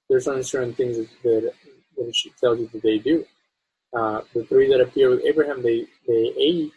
there's 0.09 0.27
only 0.27 0.43
certain 0.43 0.73
things 0.73 0.97
that, 0.97 1.07
that, 1.23 1.53
it 1.97 2.15
tells 2.39 2.59
you 2.59 2.69
that 2.71 2.81
they 2.81 2.97
do. 2.97 3.25
Uh, 3.93 4.21
the 4.33 4.43
three 4.45 4.69
that 4.69 4.81
appear 4.81 5.09
with 5.09 5.25
Abraham, 5.25 5.61
they, 5.61 5.85
they 6.07 6.33
ate, 6.37 6.71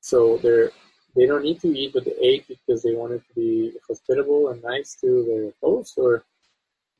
so 0.00 0.38
they're 0.38 0.70
they 1.14 1.26
don't 1.26 1.42
need 1.42 1.60
to 1.60 1.68
eat, 1.68 1.92
but 1.92 2.04
they 2.04 2.16
ate 2.22 2.48
because 2.48 2.82
they 2.82 2.94
wanted 2.94 3.22
to 3.28 3.34
be 3.34 3.72
hospitable 3.86 4.48
and 4.48 4.62
nice 4.62 4.96
to 5.00 5.24
their 5.24 5.52
host, 5.62 5.94
or 5.98 6.24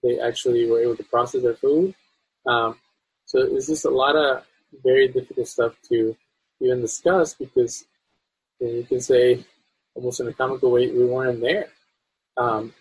they 0.03 0.21
actually 0.21 0.69
were 0.69 0.81
able 0.81 0.97
to 0.97 1.05
process 1.05 1.43
their 1.43 1.55
food. 1.55 1.95
Um, 2.47 2.79
so 3.33 3.39
it's 3.41 3.69
just 3.69 3.87
a 3.87 3.91
lot 3.91 4.15
of 4.15 4.45
very 4.85 5.09
difficult 5.09 5.49
stuff 5.49 5.73
to 5.89 6.15
even 6.61 6.83
discuss 6.83 7.33
because 7.33 7.87
you 8.61 8.85
can 8.87 9.01
say 9.01 9.43
almost 9.95 10.21
in 10.21 10.29
a 10.29 10.35
comical 10.35 10.71
way 10.71 10.91
we 10.91 11.07
weren't 11.07 11.41
there, 11.41 11.69
um, 12.37 12.75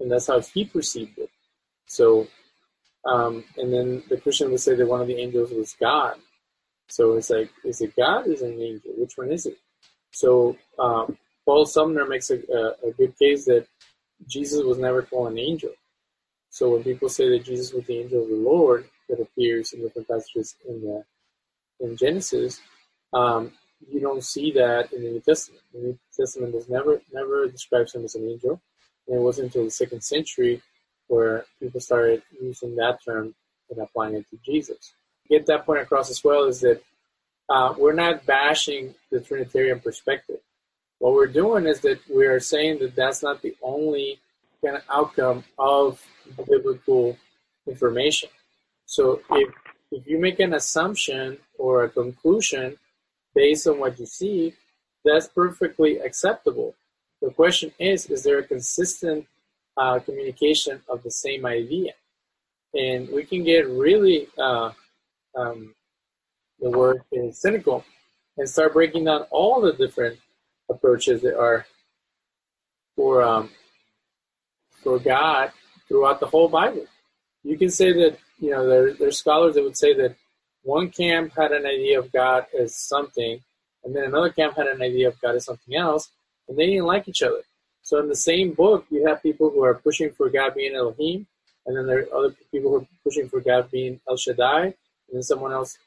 and 0.00 0.10
that's 0.10 0.28
how 0.28 0.40
he 0.40 0.64
perceived 0.64 1.18
it. 1.18 1.28
So, 1.84 2.26
um, 3.04 3.44
and 3.58 3.70
then 3.70 4.02
the 4.08 4.16
Christian 4.16 4.50
would 4.50 4.60
say 4.60 4.76
that 4.76 4.88
one 4.88 5.02
of 5.02 5.08
the 5.08 5.18
angels 5.18 5.50
was 5.50 5.76
God. 5.78 6.14
So 6.86 7.12
it's 7.16 7.28
like, 7.28 7.50
is 7.62 7.82
it 7.82 7.94
God? 7.94 8.28
Or 8.28 8.32
is 8.32 8.40
it 8.40 8.54
an 8.54 8.62
angel? 8.62 8.92
Which 8.96 9.18
one 9.18 9.30
is 9.30 9.44
it? 9.44 9.58
So 10.10 10.56
um, 10.78 11.18
Paul 11.44 11.66
Sumner 11.66 12.06
makes 12.06 12.30
a, 12.30 12.36
a, 12.50 12.88
a, 12.88 12.92
good 12.96 13.12
case 13.18 13.44
that 13.44 13.66
Jesus 14.26 14.64
was 14.64 14.78
never 14.78 15.02
called 15.02 15.32
an 15.32 15.38
angel. 15.38 15.72
So 16.48 16.70
when 16.70 16.82
people 16.82 17.10
say 17.10 17.28
that 17.28 17.44
Jesus 17.44 17.74
was 17.74 17.84
the 17.84 17.98
angel 17.98 18.22
of 18.22 18.30
the 18.30 18.36
Lord 18.36 18.88
that 19.08 19.20
appears 19.20 19.72
in 19.72 19.82
different 19.82 20.08
passages 20.08 20.56
in 20.68 20.80
the 20.80 21.04
in 21.80 21.96
Genesis, 21.96 22.60
um, 23.12 23.52
you 23.88 24.00
don't 24.00 24.24
see 24.24 24.50
that 24.52 24.92
in 24.92 25.02
the 25.04 25.10
New 25.10 25.20
Testament. 25.20 25.62
The 25.72 25.80
New 25.80 25.98
Testament 26.16 26.52
does 26.52 26.68
never 26.68 27.00
never 27.12 27.48
describes 27.48 27.94
him 27.94 28.04
as 28.04 28.14
an 28.14 28.28
angel, 28.28 28.60
and 29.06 29.16
it 29.16 29.22
wasn't 29.22 29.46
until 29.46 29.64
the 29.64 29.70
second 29.70 30.02
century 30.02 30.62
where 31.06 31.44
people 31.60 31.80
started 31.80 32.22
using 32.40 32.76
that 32.76 32.98
term 33.04 33.34
and 33.70 33.80
applying 33.80 34.14
it 34.14 34.26
to 34.30 34.38
Jesus. 34.44 34.92
Get 35.28 35.46
that 35.46 35.66
point 35.66 35.80
across 35.80 36.10
as 36.10 36.22
well 36.22 36.44
is 36.44 36.60
that 36.60 36.82
uh, 37.48 37.74
we're 37.78 37.94
not 37.94 38.26
bashing 38.26 38.94
the 39.10 39.20
Trinitarian 39.20 39.80
perspective. 39.80 40.40
What 40.98 41.14
we're 41.14 41.26
doing 41.26 41.66
is 41.66 41.80
that 41.80 42.00
we 42.08 42.26
are 42.26 42.40
saying 42.40 42.80
that 42.80 42.94
that's 42.94 43.22
not 43.22 43.40
the 43.40 43.56
only 43.62 44.20
kind 44.62 44.76
of 44.76 44.82
outcome 44.90 45.44
of 45.58 46.04
biblical 46.46 47.16
information. 47.66 48.28
So 48.88 49.20
if 49.32 49.54
if 49.92 50.06
you 50.06 50.18
make 50.18 50.40
an 50.40 50.54
assumption 50.54 51.36
or 51.58 51.84
a 51.84 51.90
conclusion 51.90 52.76
based 53.34 53.66
on 53.66 53.78
what 53.78 54.00
you 54.00 54.06
see, 54.06 54.54
that's 55.04 55.28
perfectly 55.28 55.98
acceptable. 55.98 56.74
The 57.20 57.30
question 57.30 57.70
is, 57.78 58.06
is 58.06 58.22
there 58.22 58.38
a 58.38 58.42
consistent 58.42 59.26
uh, 59.76 59.98
communication 59.98 60.80
of 60.88 61.02
the 61.02 61.10
same 61.10 61.44
idea? 61.44 61.92
And 62.74 63.08
we 63.10 63.24
can 63.24 63.44
get 63.44 63.68
really, 63.68 64.28
uh, 64.38 64.72
um, 65.34 65.74
the 66.60 66.70
word 66.70 67.02
is 67.12 67.38
cynical, 67.38 67.84
and 68.38 68.48
start 68.48 68.72
breaking 68.72 69.04
down 69.04 69.22
all 69.30 69.60
the 69.60 69.74
different 69.74 70.18
approaches 70.70 71.20
that 71.22 71.38
are 71.38 71.66
for 72.96 73.22
um, 73.22 73.50
for 74.82 74.98
God 74.98 75.52
throughout 75.88 76.20
the 76.20 76.26
whole 76.26 76.48
Bible. 76.48 76.86
You 77.44 77.58
can 77.58 77.70
say 77.70 77.92
that 77.92 78.18
you 78.38 78.50
know 78.50 78.66
there 78.66 78.94
there's 78.94 79.18
scholars 79.18 79.54
that 79.54 79.64
would 79.64 79.76
say 79.76 79.94
that 79.94 80.16
one 80.62 80.90
camp 80.90 81.32
had 81.36 81.52
an 81.52 81.66
idea 81.66 81.98
of 81.98 82.12
God 82.12 82.46
as 82.58 82.76
something, 82.76 83.40
and 83.84 83.94
then 83.94 84.04
another 84.04 84.30
camp 84.30 84.56
had 84.56 84.66
an 84.66 84.82
idea 84.82 85.08
of 85.08 85.20
God 85.20 85.36
as 85.36 85.44
something 85.44 85.76
else, 85.76 86.10
and 86.48 86.58
they 86.58 86.66
didn't 86.66 86.86
like 86.86 87.08
each 87.08 87.22
other. 87.22 87.42
So 87.82 87.98
in 87.98 88.08
the 88.08 88.16
same 88.16 88.52
book, 88.52 88.84
you 88.90 89.06
have 89.06 89.22
people 89.22 89.50
who 89.50 89.64
are 89.64 89.74
pushing 89.74 90.10
for 90.10 90.28
God 90.28 90.54
being 90.54 90.74
Elohim, 90.74 91.26
and 91.66 91.76
then 91.76 91.86
there 91.86 92.00
are 92.00 92.14
other 92.14 92.34
people 92.50 92.70
who 92.70 92.76
are 92.78 92.86
pushing 93.04 93.28
for 93.28 93.40
God 93.40 93.70
being 93.70 94.00
El 94.08 94.16
Shaddai, 94.16 94.64
and 94.64 94.74
then 95.12 95.22
someone 95.22 95.52
else 95.52 95.78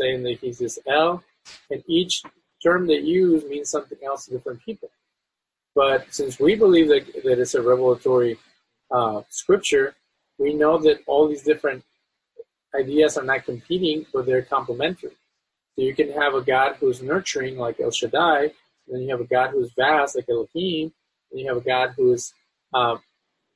saying 0.00 0.22
that 0.22 0.38
he's 0.40 0.58
this 0.58 0.78
El, 0.86 1.22
and 1.70 1.82
each 1.86 2.22
term 2.62 2.86
they 2.86 2.98
use 2.98 3.44
means 3.44 3.70
something 3.70 3.98
else 4.04 4.26
to 4.26 4.32
different 4.32 4.62
people. 4.64 4.90
But 5.74 6.06
since 6.12 6.38
we 6.38 6.54
believe 6.54 6.88
that, 6.88 7.06
that 7.24 7.38
it's 7.38 7.54
a 7.54 7.62
revelatory 7.62 8.38
uh, 8.90 9.22
scripture, 9.28 9.94
we 10.38 10.54
know 10.54 10.78
that 10.78 11.00
all 11.06 11.28
these 11.28 11.42
different 11.42 11.84
ideas 12.74 13.16
are 13.16 13.24
not 13.24 13.44
competing, 13.44 14.06
but 14.12 14.26
they're 14.26 14.42
complementary. 14.42 15.16
So 15.74 15.82
you 15.82 15.94
can 15.94 16.12
have 16.12 16.34
a 16.34 16.42
God 16.42 16.76
who's 16.78 17.02
nurturing, 17.02 17.56
like 17.56 17.80
El 17.80 17.90
Shaddai, 17.90 18.52
then 18.88 19.02
you 19.02 19.10
have 19.10 19.20
a 19.20 19.24
God 19.24 19.50
who's 19.50 19.72
vast, 19.72 20.16
like 20.16 20.28
Elohim, 20.28 20.92
and 21.30 21.40
you 21.40 21.48
have 21.48 21.56
a 21.56 21.60
God 21.60 21.94
who 21.96 22.12
is, 22.12 22.34
um, 22.74 23.00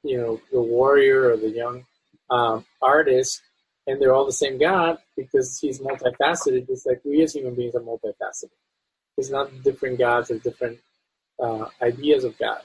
you 0.03 0.17
know, 0.17 0.41
the 0.53 0.61
warrior 0.61 1.31
or 1.31 1.37
the 1.37 1.51
young 1.51 1.85
um, 2.31 2.65
artist, 2.81 3.43
and 3.87 4.01
they're 4.01 4.15
all 4.15 4.27
the 4.27 4.33
same 4.33 4.59
God 4.59 4.99
because 5.17 5.59
he's 5.59 5.81
multifaceted, 5.81 6.67
just 6.67 6.87
like 6.87 7.01
we 7.05 7.23
as 7.23 7.35
human 7.35 7.55
beings 7.55 7.75
are 7.75 7.81
multifaceted. 7.81 8.51
It's 9.17 9.31
not 9.31 9.63
different 9.63 9.99
gods 9.99 10.31
or 10.31 10.39
different 10.39 10.79
uh, 11.43 11.67
ideas 11.83 12.25
of 12.25 12.39
God. 12.39 12.63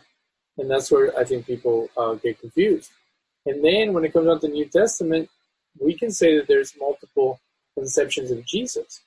And 0.58 0.70
that's 0.70 0.91
where 0.91 1.17
I 1.17 1.24
think 1.24 1.46
people 1.46 1.89
uh, 1.98 2.13
get 2.15 2.39
confused. 2.39 2.91
And 3.46 3.63
then 3.63 3.93
when 3.93 4.05
it 4.05 4.13
comes 4.13 4.27
down 4.27 4.39
to 4.41 4.48
the 4.48 4.53
New 4.53 4.65
Testament, 4.65 5.29
we 5.80 5.98
can 5.98 6.12
say 6.12 6.38
that 6.38 6.48
there's 6.48 6.74
multiple 6.80 7.40
conceptions 7.75 8.32
of 8.32 8.46
Jesus. 8.46 9.01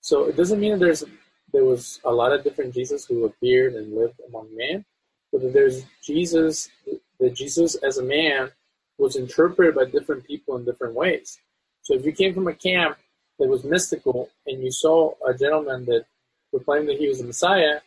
So 0.00 0.24
it 0.24 0.36
doesn't 0.36 0.60
mean 0.60 0.72
that 0.72 0.80
there's 0.80 1.04
there 1.52 1.64
was 1.64 2.00
a 2.04 2.10
lot 2.10 2.32
of 2.32 2.42
different 2.44 2.74
Jesus 2.74 3.04
who 3.04 3.26
appeared 3.26 3.74
and 3.74 3.94
lived 3.94 4.18
among 4.26 4.48
men, 4.56 4.84
but 5.30 5.42
that 5.42 5.52
there's 5.52 5.84
Jesus 6.02 6.68
that 7.20 7.34
Jesus 7.34 7.74
as 7.76 7.98
a 7.98 8.02
man 8.02 8.50
was 8.98 9.16
interpreted 9.16 9.74
by 9.74 9.84
different 9.84 10.24
people 10.24 10.56
in 10.56 10.64
different 10.64 10.94
ways. 10.94 11.38
So 11.82 11.94
if 11.94 12.04
you 12.04 12.12
came 12.12 12.34
from 12.34 12.48
a 12.48 12.54
camp 12.54 12.98
that 13.38 13.48
was 13.48 13.64
mystical 13.64 14.30
and 14.46 14.62
you 14.62 14.70
saw 14.70 15.14
a 15.26 15.34
gentleman 15.34 15.84
that 15.86 16.06
proclaimed 16.50 16.88
that 16.88 16.98
he 16.98 17.08
was 17.08 17.18
the 17.18 17.24
Messiah, 17.24 17.80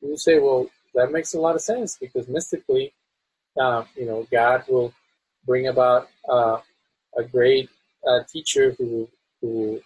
you 0.00 0.10
would 0.10 0.20
say, 0.20 0.38
well, 0.38 0.68
that 0.94 1.12
makes 1.12 1.34
a 1.34 1.40
lot 1.40 1.54
of 1.54 1.60
sense 1.60 1.96
because 1.98 2.28
mystically, 2.28 2.92
uh, 3.60 3.84
you 3.96 4.06
know, 4.06 4.26
God 4.30 4.64
will 4.68 4.92
bring 5.44 5.68
about 5.68 6.08
uh, 6.28 6.58
a 7.16 7.22
great 7.22 7.68
uh, 8.06 8.20
teacher 8.32 8.74
who 8.78 9.08
who 9.40 9.80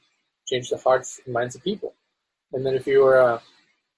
change 0.47 0.71
the 0.71 0.77
hearts 0.77 1.21
and 1.25 1.35
minds 1.35 1.55
of 1.55 1.65
people. 1.65 1.95
And 2.53 2.65
then 2.65 2.75
if 2.75 2.87
you 2.87 3.05
are 3.05 3.19
a, 3.19 3.43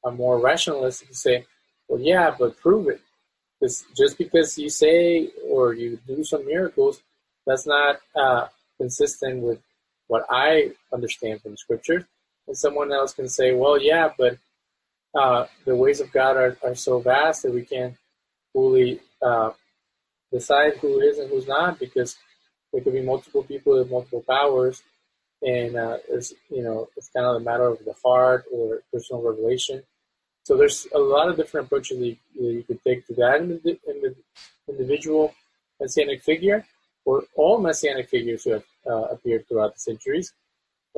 a 0.04 0.10
more 0.10 0.38
rationalist, 0.38 1.04
you 1.06 1.14
say, 1.14 1.44
well, 1.88 2.00
yeah, 2.00 2.34
but 2.38 2.58
prove 2.58 2.88
it. 2.88 3.00
Because 3.60 3.84
just 3.96 4.16
because 4.18 4.56
you 4.56 4.70
say 4.70 5.30
or 5.48 5.74
you 5.74 5.98
do 6.06 6.24
some 6.24 6.46
miracles, 6.46 7.02
that's 7.46 7.66
not 7.66 7.96
uh, 8.14 8.46
consistent 8.78 9.42
with 9.42 9.60
what 10.06 10.24
I 10.30 10.72
understand 10.92 11.42
from 11.42 11.56
Scripture. 11.56 12.06
And 12.46 12.56
someone 12.56 12.92
else 12.92 13.12
can 13.12 13.28
say, 13.28 13.52
well, 13.52 13.80
yeah, 13.80 14.10
but 14.16 14.38
uh, 15.14 15.46
the 15.64 15.74
ways 15.74 16.00
of 16.00 16.12
God 16.12 16.36
are, 16.36 16.56
are 16.62 16.74
so 16.74 17.00
vast 17.00 17.42
that 17.42 17.52
we 17.52 17.62
can't 17.62 17.94
fully 18.52 19.00
uh, 19.20 19.50
decide 20.32 20.76
who 20.76 21.00
is 21.00 21.18
and 21.18 21.28
who's 21.30 21.46
not 21.46 21.78
because 21.78 22.16
there 22.72 22.82
could 22.82 22.92
be 22.92 23.02
multiple 23.02 23.42
people 23.42 23.78
with 23.78 23.90
multiple 23.90 24.24
powers, 24.28 24.82
and 25.42 25.76
uh, 25.76 25.98
it's 26.08 26.32
you 26.50 26.62
know 26.62 26.88
it's 26.96 27.08
kind 27.10 27.26
of 27.26 27.36
a 27.36 27.40
matter 27.40 27.66
of 27.66 27.84
the 27.84 27.94
heart 28.04 28.44
or 28.52 28.82
personal 28.92 29.22
revelation. 29.22 29.82
So 30.44 30.56
there's 30.56 30.86
a 30.94 30.98
lot 30.98 31.28
of 31.28 31.36
different 31.36 31.66
approaches 31.66 31.98
that 31.98 32.06
you, 32.06 32.16
that 32.36 32.52
you 32.52 32.62
could 32.62 32.82
take 32.82 33.06
to 33.08 33.14
that 33.14 33.40
in 33.40 33.48
the, 33.48 33.78
in 33.86 34.00
the 34.00 34.14
individual 34.66 35.34
messianic 35.78 36.22
figure, 36.22 36.64
or 37.04 37.24
all 37.34 37.58
messianic 37.58 38.08
figures 38.08 38.44
who 38.44 38.52
have 38.52 38.64
uh, 38.86 39.02
appeared 39.12 39.46
throughout 39.46 39.74
the 39.74 39.80
centuries, 39.80 40.32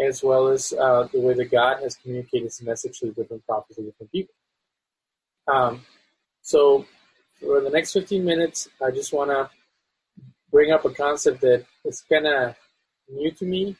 as 0.01 0.23
well 0.23 0.49
as 0.49 0.73
uh, 0.73 1.09
the 1.13 1.21
way 1.21 1.35
that 1.35 1.51
God 1.51 1.83
has 1.83 1.97
communicated 1.97 2.45
his 2.45 2.63
message 2.63 3.01
to 3.01 3.07
the 3.07 3.13
different 3.13 3.45
prophets 3.45 3.79
and 3.79 3.89
different 3.89 4.13
people. 4.13 4.35
Um, 5.49 5.83
so 6.43 6.87
for 7.41 7.61
the 7.61 7.71
next 7.71 7.93
15 7.93 8.25
minutes, 8.25 8.69
I 8.85 8.91
just 8.91 9.13
want 9.13 9.31
to 9.31 9.51
bring 10.51 10.73
up 10.73 10.85
a 10.85 10.91
concept 10.91 11.41
that 11.43 11.65
is 11.85 12.03
kind 12.03 12.27
of 12.27 12.55
new 13.09 13.31
to 13.33 13.45
me, 13.45 13.77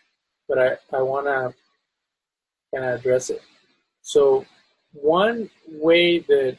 but 0.49 0.59
I, 0.59 0.97
I 0.97 1.03
want 1.03 1.27
to 1.27 1.55
kind 2.75 2.91
of 2.91 3.01
address 3.01 3.31
it. 3.31 3.43
So, 4.03 4.45
one 4.93 5.51
way 5.69 6.19
that 6.21 6.57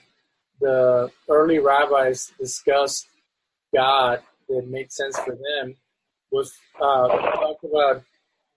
the 0.59 1.11
early 1.27 1.59
rabbis 1.59 2.31
discussed 2.39 3.07
God 3.73 4.21
that 4.47 4.67
made 4.67 4.91
sense 4.91 5.17
for 5.19 5.35
them 5.35 5.75
was 6.31 6.53
uh, 6.79 7.07
talk 7.07 7.57
about 7.63 8.03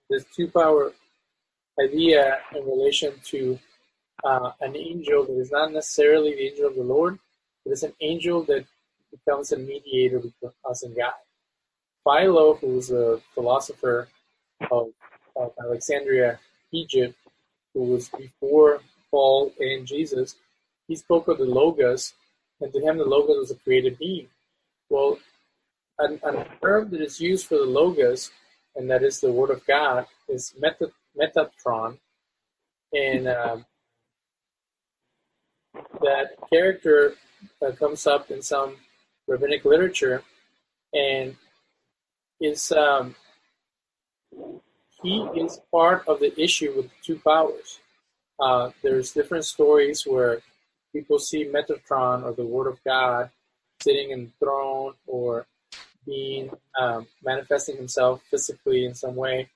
this 0.09 0.23
two 0.35 0.47
power 0.47 0.93
idea 1.83 2.39
in 2.55 2.65
relation 2.65 3.13
to 3.25 3.59
uh, 4.23 4.51
an 4.61 4.75
angel 4.75 5.25
that 5.25 5.37
is 5.39 5.51
not 5.51 5.71
necessarily 5.71 6.35
the 6.35 6.47
angel 6.47 6.67
of 6.67 6.75
the 6.75 6.83
Lord, 6.83 7.19
but 7.63 7.71
it's 7.71 7.83
an 7.83 7.93
angel 8.01 8.43
that 8.43 8.65
becomes 9.11 9.51
a 9.51 9.57
mediator 9.57 10.19
between 10.19 10.51
us 10.69 10.83
and 10.83 10.95
God. 10.95 11.13
Philo, 12.05 12.53
who 12.55 12.67
was 12.67 12.91
a 12.91 13.19
philosopher 13.33 14.07
of, 14.71 14.89
of 15.35 15.51
Alexandria, 15.59 16.39
Egypt, 16.71 17.17
who 17.73 17.83
was 17.83 18.09
before 18.09 18.79
Paul 19.11 19.51
and 19.59 19.85
Jesus, 19.85 20.35
he 20.87 20.95
spoke 20.95 21.27
of 21.27 21.39
the 21.39 21.45
Logos, 21.45 22.13
and 22.61 22.71
to 22.71 22.79
him 22.79 22.97
the 22.97 23.05
Logos 23.05 23.37
was 23.37 23.51
a 23.51 23.55
created 23.55 23.97
being. 23.97 24.27
Well, 24.89 25.17
an, 25.99 26.19
an 26.23 26.45
term 26.61 26.89
that 26.91 27.01
is 27.01 27.19
used 27.19 27.47
for 27.47 27.57
the 27.57 27.65
Logos, 27.65 28.31
and 28.75 28.89
that 28.89 29.03
is 29.03 29.19
the 29.19 29.31
Word 29.31 29.49
of 29.49 29.65
God, 29.65 30.05
is 30.27 30.53
meta, 30.59 30.91
Metatron, 31.19 31.97
and 32.93 33.27
um, 33.27 33.65
that 36.01 36.31
character 36.51 37.15
uh, 37.65 37.71
comes 37.71 38.05
up 38.05 38.29
in 38.31 38.41
some 38.41 38.75
rabbinic 39.27 39.65
literature, 39.65 40.23
and 40.93 41.35
is 42.39 42.71
um, 42.71 43.15
he 45.01 45.19
is 45.35 45.59
part 45.71 46.07
of 46.07 46.19
the 46.19 46.39
issue 46.39 46.73
with 46.75 46.89
two 47.03 47.19
powers. 47.19 47.79
Uh, 48.39 48.71
there's 48.81 49.11
different 49.11 49.45
stories 49.45 50.03
where 50.05 50.41
people 50.91 51.19
see 51.19 51.45
Metatron 51.45 52.23
or 52.23 52.33
the 52.33 52.45
Word 52.45 52.67
of 52.67 52.83
God 52.83 53.29
sitting 53.81 54.11
in 54.11 54.25
the 54.25 54.45
throne 54.45 54.93
or 55.07 55.45
being 56.05 56.49
um, 56.79 57.07
manifesting 57.23 57.77
himself 57.77 58.21
physically 58.29 58.85
in 58.85 58.93
some 58.93 59.15
way, 59.15 59.49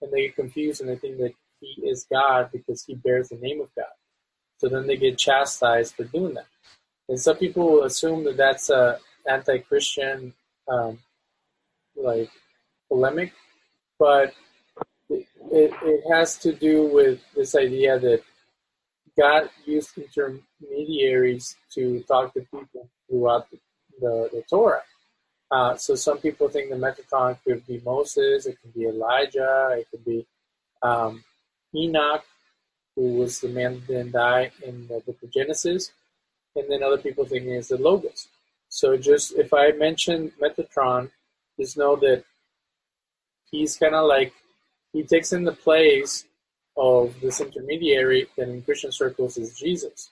and 0.00 0.12
they 0.12 0.26
get 0.26 0.36
confused 0.36 0.80
and 0.80 0.90
they 0.90 0.96
think 0.96 1.18
that 1.18 1.34
he 1.60 1.82
is 1.86 2.06
God 2.10 2.50
because 2.52 2.84
he 2.84 2.94
bears 2.94 3.28
the 3.28 3.36
name 3.36 3.60
of 3.60 3.68
God. 3.74 3.86
So 4.58 4.68
then 4.68 4.86
they 4.86 4.96
get 4.96 5.18
chastised 5.18 5.94
for 5.94 6.04
doing 6.04 6.34
that. 6.34 6.46
And 7.08 7.20
some 7.20 7.36
people 7.36 7.84
assume 7.84 8.24
that 8.24 8.36
that's 8.36 8.70
a 8.70 8.98
anti-Christian 9.28 10.34
um, 10.68 10.98
like 11.96 12.30
polemic, 12.88 13.32
but 13.98 14.34
it, 15.08 15.26
it, 15.50 16.02
has 16.10 16.36
to 16.38 16.52
do 16.52 16.86
with 16.86 17.20
this 17.34 17.54
idea 17.54 17.98
that 17.98 18.22
God 19.18 19.48
used 19.64 19.96
intermediaries 19.96 21.56
to 21.74 22.00
talk 22.02 22.34
to 22.34 22.40
people 22.40 22.88
throughout 23.08 23.50
the, 23.50 23.58
the, 24.00 24.30
the 24.32 24.42
Torah. 24.48 24.82
Uh, 25.50 25.76
so 25.76 25.94
some 25.94 26.18
people 26.18 26.48
think 26.48 26.70
the 26.70 26.76
Metatron 26.76 27.38
could 27.44 27.64
be 27.66 27.80
Moses, 27.84 28.46
it 28.46 28.58
could 28.60 28.74
be 28.74 28.86
Elijah, 28.86 29.76
it 29.78 29.86
could 29.90 30.04
be 30.04 30.26
um, 30.82 31.22
Enoch, 31.74 32.24
who 32.96 33.14
was 33.14 33.40
the 33.40 33.48
man 33.48 33.74
that 33.74 33.86
didn't 33.86 34.12
die 34.12 34.50
in 34.64 34.88
the 34.88 35.00
book 35.06 35.16
of 35.22 35.30
Genesis, 35.32 35.92
and 36.56 36.64
then 36.68 36.82
other 36.82 36.98
people 36.98 37.24
think 37.24 37.46
it's 37.46 37.68
the 37.68 37.76
Logos. 37.76 38.28
So 38.68 38.96
just 38.96 39.34
if 39.38 39.54
I 39.54 39.70
mention 39.72 40.32
Metatron, 40.42 41.10
just 41.58 41.76
know 41.76 41.96
that 41.96 42.24
he's 43.50 43.76
kind 43.76 43.94
of 43.94 44.06
like 44.06 44.32
he 44.92 45.02
takes 45.02 45.32
in 45.32 45.44
the 45.44 45.52
place 45.52 46.24
of 46.76 47.14
this 47.20 47.40
intermediary 47.40 48.26
that 48.36 48.48
in 48.48 48.62
Christian 48.62 48.92
circles 48.92 49.36
is 49.38 49.58
Jesus. 49.58 50.10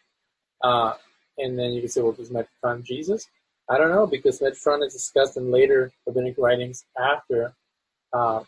Uh, 0.63 0.95
and 1.39 1.59
then 1.59 1.73
you 1.73 1.81
can 1.81 1.91
say, 1.91 2.01
well, 2.01 2.17
is 2.19 2.31
Metatron 2.31 2.83
Jesus? 2.83 3.29
I 3.69 3.79
don't 3.79 3.91
know 3.91 4.07
because 4.07 4.41
Metatron 4.41 4.87
is 4.87 4.93
discussed 4.93 5.37
in 5.37 5.51
later 5.51 5.91
rabbinic 6.07 6.37
writings 6.39 6.85
after, 6.99 7.55
uh, 8.13 8.41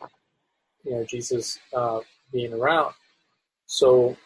you 0.85 0.93
know, 0.93 1.05
Jesus 1.05 1.59
uh, 1.75 2.01
being 2.33 2.53
around. 2.53 2.95
So 3.67 4.17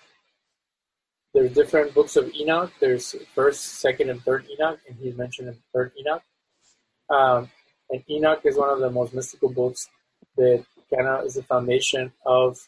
there's 1.33 1.53
different 1.53 1.95
books 1.95 2.17
of 2.17 2.33
Enoch. 2.35 2.73
There's 2.81 3.15
first, 3.35 3.81
second, 3.81 4.11
and 4.11 4.21
third 4.23 4.47
Enoch, 4.51 4.81
and 4.89 4.99
he's 4.99 5.17
mentioned 5.17 5.49
in 5.49 5.57
third 5.73 5.93
Enoch. 5.99 6.23
Um, 7.09 7.49
and 7.91 8.03
Enoch 8.09 8.41
is 8.45 8.57
one 8.57 8.71
of 8.71 8.81
the 8.81 8.91
most 8.91 9.15
mystical 9.15 9.51
books 9.51 9.89
that 10.37 10.65
kind 10.95 11.09
of 11.09 11.25
is 11.27 11.35
the 11.35 11.43
foundation 11.43 12.13
of 12.25 12.59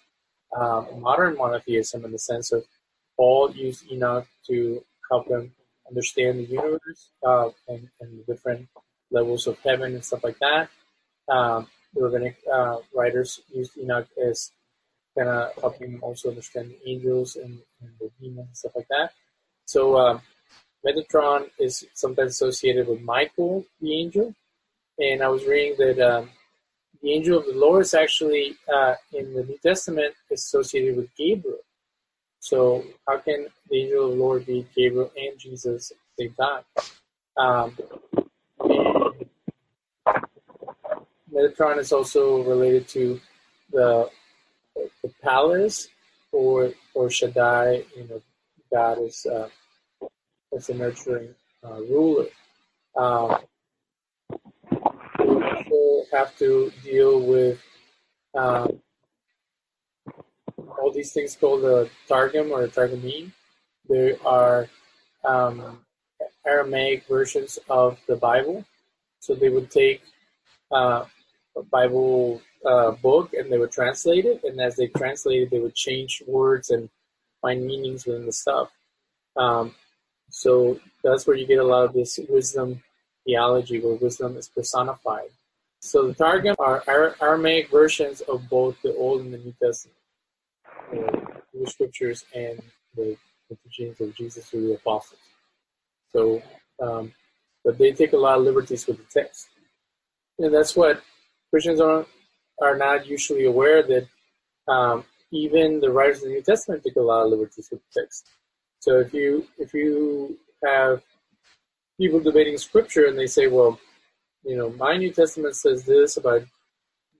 um, 0.57 0.87
modern 1.01 1.37
monotheism 1.37 2.05
in 2.05 2.13
the 2.13 2.19
sense 2.19 2.53
of 2.53 2.65
Paul 3.17 3.53
used 3.53 3.91
Enoch 3.91 4.27
to 4.49 4.85
help 5.11 5.29
him 5.29 5.53
understand 5.89 6.39
the 6.39 6.45
universe 6.45 7.11
uh, 7.27 7.49
and, 7.69 7.89
and, 8.01 8.19
the 8.19 8.33
different 8.33 8.69
levels 9.11 9.47
of 9.47 9.59
heaven 9.61 9.95
and 9.95 10.05
stuff 10.05 10.25
like 10.25 10.39
that. 10.39 10.69
Um, 11.29 11.67
the 11.95 12.03
rabbinic 12.03 12.37
uh, 12.53 12.79
writers 12.95 13.41
used 13.55 13.77
Enoch 13.79 14.09
as 14.27 14.51
kind 15.17 15.29
of 15.29 15.53
helping 15.61 15.93
him 15.93 16.01
also 16.03 16.31
understand 16.31 16.71
the 16.71 16.91
angels 16.91 17.37
and, 17.37 17.59
and, 17.81 17.91
the 18.01 18.11
demons 18.21 18.47
and 18.47 18.57
stuff 18.57 18.73
like 18.75 18.89
that. 18.89 19.13
So 19.67 19.95
uh, 19.97 20.21
Metatron 20.87 21.51
is 21.59 21.85
sometimes 21.95 22.33
associated 22.33 22.89
with 22.89 23.03
Michael, 23.03 23.65
the 23.81 23.95
angel, 23.95 24.35
and 24.98 25.22
I 25.22 25.28
was 25.28 25.44
reading 25.46 25.76
that 25.78 25.98
um, 26.00 26.31
the 27.02 27.12
angel 27.12 27.38
of 27.38 27.46
the 27.46 27.55
Lord 27.55 27.83
is 27.83 27.94
actually 27.94 28.57
uh, 28.72 28.94
in 29.12 29.35
the 29.35 29.44
New 29.44 29.59
Testament 29.62 30.14
associated 30.31 30.96
with 30.96 31.14
Gabriel. 31.16 31.59
So 32.40 32.85
how 33.09 33.18
can 33.18 33.46
the 33.70 33.83
angel 33.83 34.05
of 34.07 34.11
the 34.12 34.16
Lord 34.16 34.46
be 34.46 34.66
Gabriel 34.76 35.11
and 35.16 35.38
Jesus 35.38 35.90
at 35.90 35.96
the 36.16 36.24
same 36.24 36.35
time? 36.35 36.64
Um, 37.37 37.76
Metatron 41.33 41.78
is 41.78 41.92
also 41.92 42.42
related 42.42 42.88
to 42.88 43.20
the 43.70 44.11
the 45.02 45.12
palace 45.22 45.88
or 46.31 46.72
or 46.94 47.11
Shaddai, 47.11 47.85
you 47.96 48.09
know, 48.09 48.22
God 48.70 48.98
is 49.02 49.26
uh, 49.26 49.48
as 50.55 50.68
a 50.68 50.74
nurturing 50.74 51.35
uh, 51.64 51.81
ruler. 51.83 52.26
Um, 52.96 53.38
also 55.42 56.07
have 56.12 56.37
to 56.38 56.72
deal 56.83 57.20
with 57.20 57.61
um, 58.35 58.81
all 60.78 60.92
these 60.92 61.12
things 61.12 61.37
called 61.37 61.62
the 61.62 61.88
Targum 62.09 62.52
or 62.52 62.66
Targumim. 62.68 63.33
There 63.88 64.16
are 64.24 64.68
um, 65.24 65.81
Aramaic 66.46 67.07
versions 67.07 67.59
of 67.68 67.98
the 68.07 68.16
Bible. 68.16 68.64
So 69.20 69.35
they 69.35 69.48
would 69.48 69.70
take 69.70 70.02
uh, 70.70 71.05
Bible 71.70 72.42
uh, 72.64 72.92
book 72.92 73.35
and 73.35 73.52
they 73.52 73.59
would 73.59 73.72
translate 73.72 74.24
it, 74.24 74.42
and 74.44 74.61
as 74.61 74.76
they 74.76 74.87
translated, 74.88 75.50
they 75.50 75.61
would 75.61 75.74
change 75.74 76.22
words 76.26 76.70
and 76.70 76.88
find 77.40 77.64
meanings 77.64 78.07
within 78.07 78.26
the 78.26 78.33
stuff. 78.33 78.70
Um, 79.37 79.74
so 80.31 80.81
that's 81.05 81.26
where 81.26 81.37
you 81.37 81.46
get 81.46 81.59
a 81.59 81.64
lot 81.64 81.85
of 81.85 81.92
this 81.92 82.18
wisdom 82.28 82.83
theology, 83.25 83.81
where 83.81 83.95
wisdom 83.95 84.37
is 84.37 84.49
personified. 84.49 85.31
So 85.81 86.09
the 86.09 86.15
Targum 86.15 86.55
are 86.59 86.85
Aramaic 87.21 87.71
versions 87.71 88.21
of 88.23 88.49
both 88.49 88.81
the 88.83 88.95
Old 88.95 89.23
and 89.23 89.35
the 89.35 89.39
New 89.39 89.55
Testament, 89.63 89.99
the 90.91 91.71
scriptures 91.71 92.25
and 92.35 92.63
the, 92.95 93.17
the 93.51 93.57
teachings 93.65 94.01
of 94.01 94.15
Jesus 94.15 94.47
through 94.47 94.69
the 94.69 94.75
apostles. 94.75 95.21
So, 96.13 96.43
um, 96.81 97.13
but 97.65 97.79
they 97.79 97.93
take 97.93 98.13
a 98.13 98.17
lot 98.17 98.39
of 98.39 98.45
liberties 98.45 98.87
with 98.87 98.99
the 98.99 99.21
text, 99.21 99.49
and 100.39 100.55
that's 100.55 100.77
what 100.77 101.03
Christians 101.51 101.81
are 101.81 102.07
are 102.61 102.77
not 102.77 103.07
usually 103.07 103.45
aware 103.45 103.83
that 103.83 104.07
um, 104.69 105.05
even 105.33 105.81
the 105.81 105.91
writers 105.91 106.19
of 106.19 106.25
the 106.25 106.35
New 106.35 106.43
Testament 106.43 106.85
take 106.85 106.97
a 106.97 107.01
lot 107.01 107.25
of 107.25 107.31
liberties 107.31 107.69
with 107.71 107.81
the 107.81 108.01
text. 108.01 108.29
So 108.81 109.01
if 109.01 109.13
you 109.13 109.47
if 109.59 109.75
you 109.75 110.39
have 110.65 111.03
people 112.03 112.19
debating 112.19 112.59
scripture 112.59 113.07
and 113.07 113.17
they 113.17 113.29
say, 113.29 113.47
well, 113.47 113.79
you 114.43 114.57
know, 114.57 114.71
my 114.71 114.97
New 114.97 115.12
Testament 115.12 115.55
says 115.55 115.85
this 115.85 116.17
about 116.17 116.43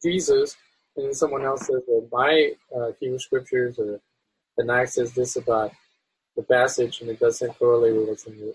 Jesus, 0.03 0.57
and 0.97 1.07
then 1.07 1.15
someone 1.15 1.45
else 1.45 1.69
says, 1.69 1.83
well, 1.87 2.09
my 2.11 2.51
uh, 2.77 2.91
Hebrew 2.99 3.21
scriptures 3.21 3.79
or 3.79 3.85
the 3.85 4.01
Tanakh 4.59 4.89
says 4.89 5.15
this 5.15 5.37
about 5.37 5.71
the 6.35 6.43
passage, 6.43 7.01
and 7.01 7.11
it 7.11 7.21
doesn't 7.21 7.57
correlate 7.61 7.95
with 7.95 8.09
what's 8.09 8.27
in 8.27 8.37
the, 8.41 8.55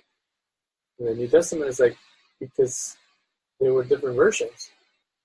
in 1.00 1.06
the 1.06 1.16
New 1.16 1.30
Testament. 1.30 1.70
Is 1.70 1.80
like 1.80 1.96
because 2.42 2.98
there 3.62 3.74
were 3.74 3.86
different 3.86 4.18
versions. 4.18 4.70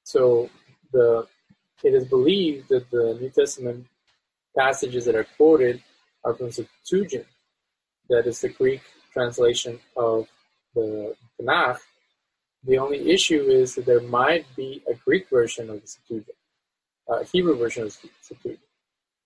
So 0.05 0.51
the 0.93 1.27
it 1.83 1.95
is 1.95 2.05
believed 2.05 2.69
that 2.69 2.89
the 2.91 3.19
New 3.21 3.31
Testament 3.31 3.87
passages 4.57 5.05
that 5.07 5.17
are 5.17 5.27
quoted 5.37 5.83
are 6.25 6.35
from 6.35 6.53
Septuagint, 6.53 7.27
that 8.09 8.29
is 8.29 8.41
the 8.41 8.51
Greek 8.51 8.83
translation 9.13 9.81
of 9.97 10.29
the 10.75 11.15
Tanakh. 11.41 11.79
The 12.65 12.79
only 12.79 13.11
issue 13.11 13.43
is 13.43 13.75
that 13.75 13.87
there 13.87 14.01
might 14.01 14.47
be 14.55 14.83
a 14.89 14.95
Greek 14.95 15.29
version 15.29 15.69
of 15.69 15.81
the 15.81 15.87
Septuagint, 15.87 16.37
a 17.09 17.25
Hebrew 17.25 17.57
version 17.57 17.85
of 17.85 17.89
the 18.01 18.09
Septuagint. 18.21 18.61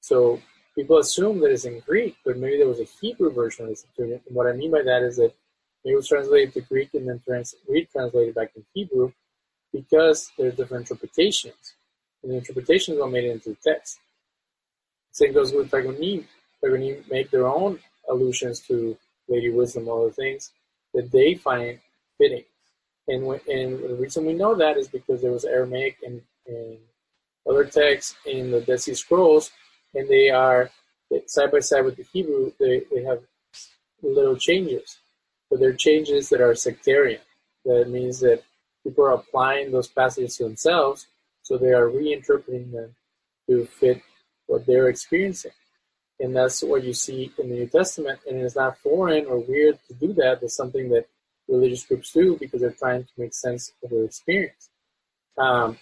So 0.01 0.41
people 0.75 0.99
assume 0.99 1.41
that 1.41 1.51
it's 1.51 1.65
in 1.65 1.81
Greek, 1.81 2.17
but 2.25 2.39
maybe 2.39 2.57
there 2.57 2.69
was 2.69 2.81
a 2.81 2.89
Hebrew 3.01 3.31
version 3.33 3.65
of 3.65 3.71
the 3.71 3.77
Septuagint. 3.77 4.23
And 4.27 4.37
what 4.37 4.47
I 4.47 4.53
mean 4.53 4.71
by 4.71 4.83
that 4.83 5.03
is 5.03 5.17
that 5.17 5.33
it 5.85 5.95
was 5.95 6.09
translated 6.09 6.55
to 6.55 6.63
Greek 6.63 6.95
and 6.95 7.09
then 7.09 7.21
trans- 7.25 7.55
retranslated 7.69 8.35
back 8.35 8.53
in 8.57 8.65
Hebrew 8.73 9.13
because 9.73 10.31
there's 10.39 10.57
different 10.57 10.91
interpretations 10.91 11.75
and 12.23 12.33
the 12.33 12.37
interpretations 12.37 12.99
are 13.01 13.09
made 13.09 13.25
into 13.25 13.51
the 13.51 13.57
text. 13.63 13.99
Same 15.13 15.33
goes 15.33 15.53
with 15.53 15.71
Pagonim. 15.71 16.25
Pagonim 16.63 17.09
make 17.11 17.31
their 17.31 17.47
own 17.47 17.79
allusions 18.09 18.61
to 18.61 18.97
Lady 19.29 19.51
Wisdom, 19.51 19.89
all 19.89 20.07
the 20.07 20.13
things 20.13 20.53
that 20.97 21.13
they 21.13 21.35
find 21.35 21.79
fitting. 22.19 22.45
And, 23.07 23.23
and 23.47 23.79
the 23.79 23.97
reason 24.01 24.27
we 24.27 24.33
know 24.33 24.57
that 24.57 24.77
is 24.77 24.89
because 24.89 25.23
there 25.23 25.31
was 25.31 25.45
Aramaic 25.45 25.99
and, 26.05 26.21
and 26.49 26.79
other 27.49 27.65
texts 27.65 28.17
in 28.27 28.51
the 28.51 28.63
Dead 28.63 28.81
Sea 28.81 28.95
Scrolls, 28.95 29.53
and 29.95 30.09
they 30.09 30.31
are 30.31 30.71
side 31.27 31.53
by 31.53 31.61
side 31.61 31.85
with 31.85 31.97
the 31.97 32.07
Hebrew. 32.13 32.51
They, 32.59 32.83
they 32.93 33.05
have 33.05 33.21
little 34.03 34.37
changes, 34.37 34.99
but 35.49 35.61
they're 35.61 35.73
changes 35.73 36.29
that 36.31 36.41
are 36.41 36.55
sectarian. 36.55 37.21
That 37.65 37.89
means 37.91 38.19
that 38.21 38.43
people 38.83 39.05
are 39.05 39.15
applying 39.15 39.71
those 39.71 39.89
passages 39.89 40.37
to 40.39 40.45
themselves, 40.45 41.07
so 41.43 41.57
they 41.57 41.73
are 41.73 41.89
reinterpreting 41.89 42.73
them 42.73 42.97
to 43.49 43.67
fit 43.67 44.03
what 44.47 44.67
they're 44.67 44.89
experiencing. 44.89 45.53
And 46.18 46.35
that's 46.35 46.62
what 46.62 46.83
you 46.83 46.94
see 46.94 47.33
in 47.38 47.50
the 47.50 47.55
New 47.57 47.66
Testament. 47.66 48.20
And 48.29 48.38
it's 48.38 48.57
not 48.57 48.79
foreign 48.79 49.26
or 49.26 49.38
weird 49.38 49.79
to 49.88 49.94
do 49.94 50.12
that. 50.14 50.38
It's 50.42 50.57
something 50.57 50.88
that 50.90 51.07
religious 51.48 51.85
groups 51.85 52.12
do 52.12 52.37
because 52.38 52.61
they're 52.61 52.70
trying 52.70 53.05
to 53.05 53.11
make 53.18 53.35
sense 53.35 53.72
of 53.83 53.90
their 53.90 54.05
experience. 54.05 54.70
Um, 55.38 55.79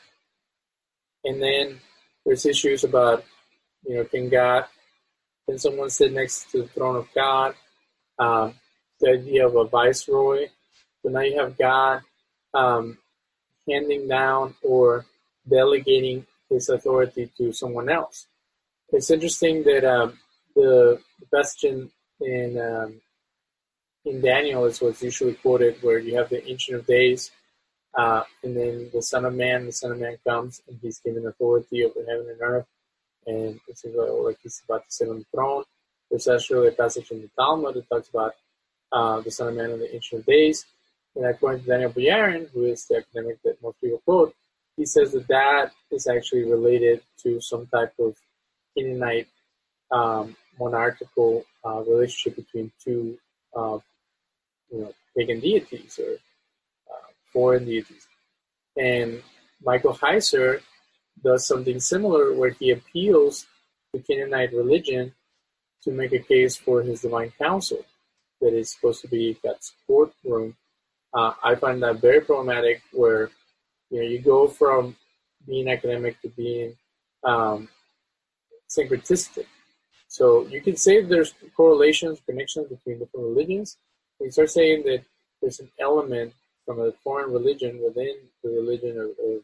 and 1.24 1.40
then 1.40 1.80
there's 2.24 2.46
issues 2.46 2.84
about, 2.84 3.24
you 3.86 3.96
know, 3.96 4.04
can 4.04 4.28
God, 4.28 4.64
can 5.48 5.58
someone 5.58 5.90
sit 5.90 6.12
next 6.12 6.50
to 6.50 6.62
the 6.62 6.68
throne 6.68 6.96
of 6.96 7.08
God? 7.14 7.54
Um, 8.18 8.54
the 9.00 9.10
idea 9.10 9.46
of 9.46 9.56
a 9.56 9.64
viceroy. 9.64 10.48
So 11.02 11.10
now 11.10 11.20
you 11.20 11.38
have 11.38 11.58
God 11.58 12.02
um, 12.54 12.98
handing 13.68 14.08
down 14.08 14.54
or 14.62 15.06
delegating 15.48 16.26
his 16.50 16.68
authority 16.68 17.30
to 17.36 17.52
someone 17.52 17.88
else. 17.88 18.26
It's 18.90 19.10
interesting 19.10 19.64
that 19.64 19.84
um, 19.84 20.18
the, 20.54 21.00
the 21.20 21.26
passage 21.34 21.64
in 21.64 21.90
in, 22.20 22.58
um, 22.60 23.00
in 24.04 24.20
Daniel 24.20 24.64
is 24.66 24.80
what's 24.80 25.02
usually 25.02 25.34
quoted, 25.34 25.82
where 25.82 25.98
you 25.98 26.16
have 26.16 26.28
the 26.28 26.46
Ancient 26.48 26.78
of 26.78 26.86
Days, 26.86 27.30
uh, 27.98 28.22
and 28.42 28.56
then 28.56 28.90
the 28.92 29.02
Son 29.02 29.24
of 29.24 29.34
Man. 29.34 29.66
The 29.66 29.72
Son 29.72 29.92
of 29.92 29.98
Man 29.98 30.16
comes, 30.26 30.62
and 30.68 30.78
he's 30.80 31.00
given 31.00 31.26
authority 31.26 31.84
over 31.84 32.00
heaven 32.08 32.28
and 32.30 32.40
earth, 32.40 32.66
and 33.26 33.60
it's 33.68 33.84
like 33.84 34.38
he's 34.42 34.62
about 34.68 34.84
to 34.84 34.90
sit 34.90 35.08
on 35.08 35.18
the 35.18 35.26
throne. 35.34 35.64
There's 36.10 36.28
actually 36.28 36.68
a 36.68 36.72
passage 36.72 37.10
in 37.10 37.22
the 37.22 37.30
Talmud 37.36 37.74
that 37.74 37.88
talks 37.88 38.08
about 38.08 38.34
uh, 38.92 39.20
the 39.20 39.30
Son 39.30 39.48
of 39.48 39.54
Man 39.54 39.70
and 39.70 39.80
the 39.80 39.94
Ancient 39.94 40.20
of 40.20 40.26
Days. 40.26 40.66
And 41.16 41.24
according 41.26 41.62
to 41.62 41.68
Daniel 41.68 41.92
Boyarin, 41.92 42.50
who 42.50 42.64
is 42.64 42.86
the 42.86 42.96
academic 42.96 43.40
that 43.42 43.62
most 43.62 43.80
people 43.80 44.02
quote, 44.04 44.34
he 44.76 44.84
says 44.84 45.12
that 45.12 45.28
that 45.28 45.72
is 45.90 46.06
actually 46.06 46.44
related 46.44 47.02
to 47.22 47.40
some 47.40 47.66
type 47.66 47.94
of 47.98 48.16
Canaanite 48.76 49.28
um, 49.90 50.36
monarchical 50.58 51.44
uh, 51.64 51.82
relationship 51.82 52.36
between 52.36 52.70
two, 52.82 53.18
uh, 53.56 53.78
you 54.70 54.80
know, 54.80 54.94
pagan 55.16 55.40
deities 55.40 55.98
or 55.98 56.14
uh, 56.90 57.08
foreign 57.32 57.64
deities. 57.64 58.06
And 58.76 59.22
Michael 59.62 59.94
Heiser 59.94 60.60
does 61.22 61.46
something 61.46 61.80
similar 61.80 62.34
where 62.34 62.50
he 62.50 62.70
appeals 62.70 63.46
to 63.94 64.02
Canaanite 64.02 64.52
religion 64.52 65.12
to 65.82 65.90
make 65.90 66.12
a 66.12 66.18
case 66.18 66.56
for 66.56 66.82
his 66.82 67.02
divine 67.02 67.32
council 67.38 67.84
that 68.40 68.52
is 68.52 68.70
supposed 68.70 69.00
to 69.02 69.08
be 69.08 69.38
God's 69.42 69.72
courtroom. 69.86 70.56
Uh, 71.12 71.32
I 71.42 71.54
find 71.54 71.82
that 71.82 72.00
very 72.00 72.20
problematic 72.20 72.82
where 72.92 73.30
you 73.90 74.00
know 74.00 74.08
you 74.08 74.18
go 74.18 74.48
from 74.48 74.96
being 75.46 75.68
academic 75.68 76.20
to 76.22 76.28
being 76.28 76.76
um, 77.22 77.68
syncretistic. 78.68 79.46
So 80.14 80.46
you 80.46 80.60
can 80.60 80.76
say 80.76 81.02
there's 81.02 81.34
correlations, 81.56 82.20
connections 82.24 82.68
between 82.68 83.00
different 83.00 83.26
religions. 83.26 83.76
you 84.20 84.30
start 84.30 84.48
saying 84.48 84.84
that 84.84 85.02
there's 85.42 85.58
an 85.58 85.68
element 85.80 86.32
from 86.64 86.80
a 86.80 86.92
foreign 87.02 87.32
religion 87.32 87.80
within 87.84 88.14
the 88.44 88.50
religion 88.50 88.96
of, 88.96 89.10
of 89.26 89.42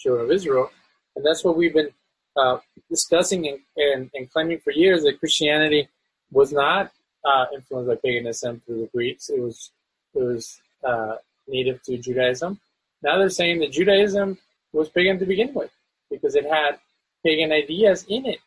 children 0.00 0.24
of 0.24 0.32
Israel, 0.32 0.70
and 1.14 1.24
that's 1.24 1.44
what 1.44 1.56
we've 1.56 1.72
been 1.72 1.92
uh, 2.36 2.58
discussing 2.90 3.46
and, 3.46 3.60
and, 3.76 4.10
and, 4.12 4.28
claiming 4.32 4.58
for 4.58 4.72
years 4.72 5.04
that 5.04 5.20
Christianity 5.20 5.88
was 6.32 6.52
not 6.52 6.90
uh, 7.24 7.46
influenced 7.54 7.88
by 7.88 7.96
paganism 8.04 8.60
through 8.66 8.80
the 8.80 8.90
Greeks. 8.92 9.28
It 9.28 9.40
was 9.40 9.70
it 10.14 10.22
was 10.24 10.60
uh, 10.82 11.14
native 11.46 11.80
to 11.84 11.96
Judaism. 11.96 12.58
Now 13.04 13.18
they're 13.18 13.30
saying 13.30 13.60
that 13.60 13.70
Judaism 13.70 14.36
was 14.72 14.88
pagan 14.88 15.20
to 15.20 15.26
begin 15.26 15.54
with 15.54 15.70
because 16.10 16.34
it 16.34 16.44
had 16.44 16.80
pagan 17.24 17.52
ideas 17.52 18.04
in 18.08 18.26
it 18.26 18.40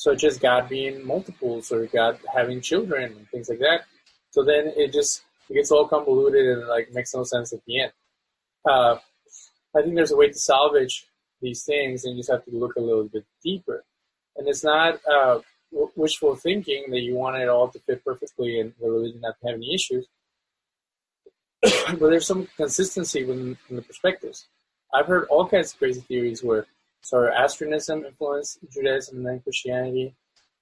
such 0.00 0.24
as 0.24 0.38
God 0.38 0.66
being 0.66 1.06
multiples 1.06 1.70
or 1.70 1.84
God 1.84 2.18
having 2.34 2.62
children 2.62 3.12
and 3.12 3.28
things 3.28 3.50
like 3.50 3.58
that. 3.58 3.82
So 4.30 4.42
then 4.42 4.72
it 4.74 4.94
just 4.94 5.20
it 5.50 5.54
gets 5.54 5.70
all 5.70 5.86
convoluted 5.86 6.46
and 6.46 6.66
like 6.68 6.90
makes 6.94 7.14
no 7.14 7.22
sense 7.22 7.52
at 7.52 7.60
the 7.66 7.82
end. 7.82 7.92
Uh, 8.66 8.96
I 9.76 9.82
think 9.82 9.96
there's 9.96 10.10
a 10.10 10.16
way 10.16 10.28
to 10.28 10.38
salvage 10.38 11.06
these 11.42 11.64
things, 11.64 12.04
and 12.04 12.14
you 12.14 12.20
just 12.20 12.30
have 12.30 12.46
to 12.46 12.50
look 12.50 12.76
a 12.76 12.80
little 12.80 13.04
bit 13.04 13.26
deeper. 13.44 13.84
And 14.36 14.48
it's 14.48 14.64
not 14.64 15.00
uh, 15.06 15.40
wishful 15.96 16.34
thinking 16.34 16.86
that 16.92 17.00
you 17.00 17.14
want 17.14 17.36
it 17.36 17.50
all 17.50 17.68
to 17.68 17.78
fit 17.80 18.02
perfectly 18.02 18.58
and 18.58 18.72
the 18.80 18.88
religion 18.88 19.20
not 19.20 19.34
to 19.42 19.48
have 19.48 19.56
any 19.56 19.74
issues. 19.74 20.06
but 21.62 22.08
there's 22.08 22.26
some 22.26 22.48
consistency 22.56 23.24
within, 23.24 23.58
the 23.68 23.82
perspectives. 23.82 24.46
I've 24.94 25.06
heard 25.06 25.26
all 25.28 25.46
kinds 25.46 25.74
of 25.74 25.78
crazy 25.78 26.00
theories 26.00 26.42
where 26.42 26.64
Zoroastrianism 27.04 28.04
influenced 28.04 28.58
Judaism 28.72 29.18
and 29.18 29.26
then 29.26 29.40
Christianity. 29.40 30.14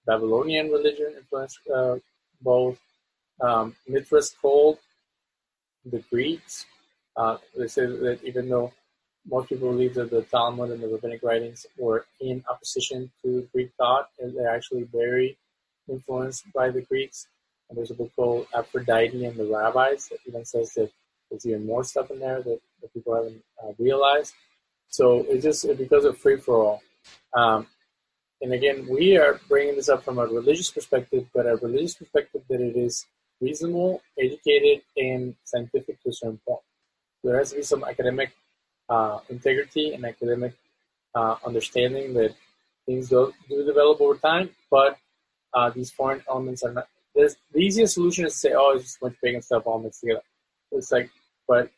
Babylonian 0.07 0.71
religion 0.71 1.15
influenced 1.17 1.59
uh, 1.75 1.97
both. 2.41 2.79
Um, 3.41 3.77
Mithras 3.87 4.35
called 4.41 4.79
the 5.85 5.99
Greeks. 6.11 6.67
Uh, 7.17 7.37
they 7.57 7.67
say 7.67 7.87
that 7.87 8.21
even 8.25 8.49
though 8.49 8.73
most 9.29 9.49
people 9.49 9.71
believe 9.71 9.95
that 9.95 10.11
the 10.11 10.23
Talmud 10.23 10.71
and 10.71 10.83
the 10.83 10.89
rabbinic 10.89 11.23
writings 11.23 11.67
were 11.77 12.07
in 12.21 12.43
opposition 12.49 13.11
to 13.23 13.47
Greek 13.53 13.71
thought, 13.77 14.09
and 14.19 14.37
they're 14.37 14.55
actually 14.55 14.85
very 14.85 15.37
influenced 15.89 16.51
by 16.53 16.71
the 16.71 16.83
Greeks. 16.83 17.27
And 17.69 17.77
there's 17.77 17.91
a 17.91 17.95
book 17.95 18.11
called 18.17 18.47
Aphrodite 18.57 19.25
and 19.25 19.37
the 19.37 19.45
Rabbis 19.45 20.09
that 20.09 20.19
even 20.27 20.45
says 20.45 20.73
that 20.75 20.91
there's 21.31 21.47
even 21.47 21.67
more 21.67 21.85
stuff 21.85 22.11
in 22.11 22.21
there 22.21 22.41
that, 22.43 22.61
that 22.81 22.95
people 22.95 23.15
haven't 23.15 23.43
uh, 23.63 23.73
realized. 23.79 24.33
So 24.89 25.25
it's 25.29 25.45
just 25.45 25.67
because 25.79 26.05
of 26.05 26.19
free 26.19 26.39
for 26.39 26.65
all. 26.65 26.83
Um, 27.35 27.67
and 28.41 28.53
again, 28.53 28.87
we 28.89 29.17
are 29.17 29.41
bringing 29.49 29.77
this 29.77 29.89
up 29.89 30.05
from 30.05 30.19
a 30.19 30.27
religious 30.27 30.71
perspective, 30.71 31.27
but 31.35 31.47
a 31.47 31.57
religious 31.57 31.95
perspective 31.95 32.43
that 32.49 32.61
it 32.61 32.77
is 32.77 33.07
reasonable, 33.41 34.03
educated, 34.19 34.83
and 34.97 35.35
scientific 35.45 36.01
to 36.03 36.11
a 36.11 36.13
certain 36.13 36.41
point. 36.47 36.61
There 37.25 37.37
has 37.39 37.51
to 37.51 37.57
be 37.57 37.63
some 37.63 37.85
academic 37.85 38.33
uh, 38.89 39.19
integrity 39.29 39.93
and 39.93 40.05
academic 40.05 40.55
uh, 41.15 41.37
understanding 41.45 42.15
that 42.15 42.35
things 42.87 43.09
do, 43.09 43.33
do 43.49 43.65
develop 43.65 44.01
over 44.01 44.17
time, 44.17 44.51
but 44.71 44.99
uh, 45.55 45.71
these 45.71 45.91
foreign 45.91 46.23
elements 46.29 46.63
are 46.63 46.73
not. 46.73 46.89
The 47.15 47.35
easiest 47.57 47.95
solution 47.95 48.27
is 48.27 48.35
to 48.35 48.39
say, 48.39 48.53
oh, 48.57 48.75
it's 48.77 48.85
just 48.85 48.99
a 48.99 49.01
bunch 49.01 49.15
of 49.15 49.21
pagan 49.21 49.43
stuff 49.43 49.65
all 49.67 49.81
mixed 49.81 50.01
together. 50.01 50.23
It's 50.71 50.93
like, 50.93 51.11
but 51.49 51.71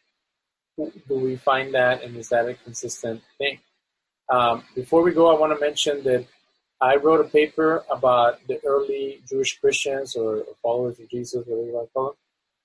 do 1.08 1.14
we 1.14 1.36
find 1.36 1.74
that, 1.74 2.02
and 2.02 2.16
is 2.16 2.28
that 2.30 2.48
a 2.48 2.54
consistent 2.54 3.22
thing? 3.38 3.58
Um, 4.28 4.64
before 4.74 5.02
we 5.02 5.12
go, 5.12 5.34
I 5.34 5.38
want 5.38 5.52
to 5.52 5.60
mention 5.60 6.02
that 6.04 6.26
I 6.80 6.96
wrote 6.96 7.24
a 7.24 7.28
paper 7.28 7.84
about 7.90 8.46
the 8.46 8.60
early 8.64 9.20
Jewish 9.28 9.58
Christians 9.58 10.16
or 10.16 10.44
followers 10.62 10.98
of 10.98 11.10
Jesus, 11.10 11.44
whatever 11.46 11.66
you 11.66 11.74
want 11.74 11.88
to 11.88 11.92
call 11.92 12.06
them, 12.06 12.16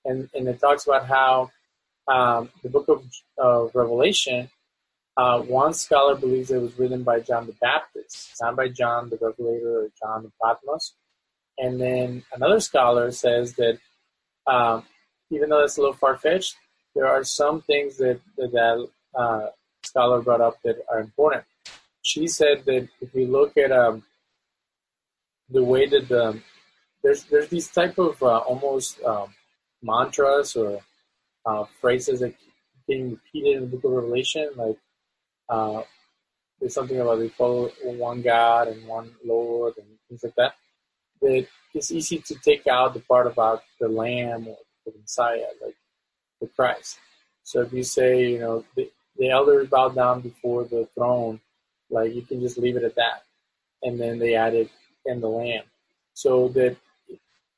and, 0.06 0.30
and 0.34 0.47
it 0.47 0.60
talks 0.60 0.86
about 0.86 1.08
how 1.08 1.51
um, 2.08 2.49
the 2.63 2.69
book 2.69 2.88
of, 2.88 3.04
of 3.38 3.71
Revelation, 3.73 4.49
uh, 5.17 5.39
one 5.41 5.73
scholar 5.73 6.15
believes 6.15 6.51
it 6.51 6.62
was 6.62 6.78
written 6.78 7.04
by 7.04 7.19
John 7.19 7.47
the 7.47 7.56
Baptist, 7.62 8.36
not 8.41 8.56
by 8.56 8.69
John 8.69 9.10
the 9.10 9.17
Revelator 9.19 9.86
or 9.86 9.89
John 9.99 10.25
of 10.25 10.32
Patmos. 10.43 10.93
And 11.58 11.80
then 11.80 12.23
another 12.34 12.60
scholar 12.60 13.12
says 13.12 13.54
that 13.54 13.80
um, 14.45 14.84
even 15.32 15.49
though 15.49 15.62
that's 15.62 15.78
a 15.78 15.82
little 15.82 15.95
far 15.95 16.17
fetched, 16.17 16.56
there 16.95 17.08
are 17.08 17.23
some 17.23 17.62
things 17.62 17.97
that 17.97 18.19
that, 18.38 18.51
that 18.51 18.88
uh, 19.19 19.47
scholar 19.84 20.21
brought 20.21 20.41
up 20.41 20.55
that 20.63 20.77
are 20.89 20.99
important. 20.99 21.43
She 22.01 22.27
said 22.27 22.65
that 22.65 22.88
if 23.01 23.13
you 23.13 23.27
look 23.27 23.58
at 23.58 23.71
um, 23.71 24.03
the 25.49 25.63
way 25.63 25.88
that 25.88 26.08
the 26.08 26.41
there's 27.03 27.23
there's 27.25 27.49
these 27.49 27.69
type 27.69 27.97
of 27.99 28.21
uh, 28.23 28.38
almost 28.39 29.01
um, 29.03 29.34
mantras 29.84 30.55
or 30.55 30.79
uh, 31.45 31.65
phrases 31.79 32.21
that 32.21 32.34
being 32.88 33.12
repeated 33.12 33.58
in 33.58 33.62
the 33.62 33.77
Book 33.77 33.84
of 33.84 33.91
Revelation, 33.91 34.49
like 34.55 34.77
uh, 35.49 35.81
there's 36.60 36.73
something 36.73 36.99
about 36.99 37.19
they 37.19 37.29
follow 37.29 37.69
one 37.84 38.21
God 38.21 38.67
and 38.67 38.88
one 38.88 39.12
Lord 39.23 39.73
and 39.77 39.88
things 40.08 40.23
like 40.23 40.36
that. 40.36 40.53
That 41.21 41.47
it's 41.73 41.91
easy 41.91 42.19
to 42.19 42.36
take 42.36 42.67
out 42.67 42.93
the 42.93 43.01
part 43.01 43.27
about 43.27 43.63
the 43.79 43.88
Lamb 43.88 44.47
or 44.47 44.58
the 44.86 44.93
Messiah, 44.99 45.47
like 45.63 45.75
the 46.41 46.48
Christ. 46.48 47.00
So 47.43 47.62
if 47.62 47.74
you 47.74 47.84
say, 47.84 48.32
you 48.32 48.39
know, 48.39 48.65
the, 48.76 48.91
the 49.17 49.30
elders 49.30 49.69
bow 49.69 49.89
down 49.89 50.21
before 50.21 50.63
the 50.65 50.88
throne, 50.95 51.39
like 51.89 52.13
you 52.15 52.24
can 52.24 52.41
just 52.41 52.58
leave 52.58 52.78
it 52.78 52.84
at 52.84 52.95
that. 52.95 53.24
and 53.84 54.00
then 54.00 54.19
they 54.19 54.36
added 54.36 54.69
"and 55.06 55.21
the 55.21 55.28
Lamb," 55.28 55.63
so 56.13 56.50
that 56.50 56.78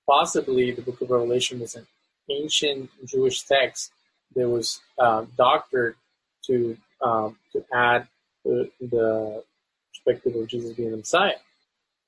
possibly 0.07 0.71
the 0.71 0.81
Book 0.81 1.01
of 1.01 1.09
Revelation 1.09 1.59
was 1.59 1.75
an 1.75 1.87
ancient 2.29 2.89
Jewish 3.05 3.43
text 3.43 3.91
that 4.35 4.49
was 4.49 4.81
uh, 4.99 5.25
doctored 5.37 5.95
to 6.47 6.77
um, 7.01 7.37
to 7.53 7.63
add 7.73 8.07
the, 8.43 8.69
the 8.81 9.43
perspective 9.89 10.35
of 10.35 10.47
Jesus 10.47 10.73
being 10.73 10.91
the 10.91 10.97
Messiah. 10.97 11.41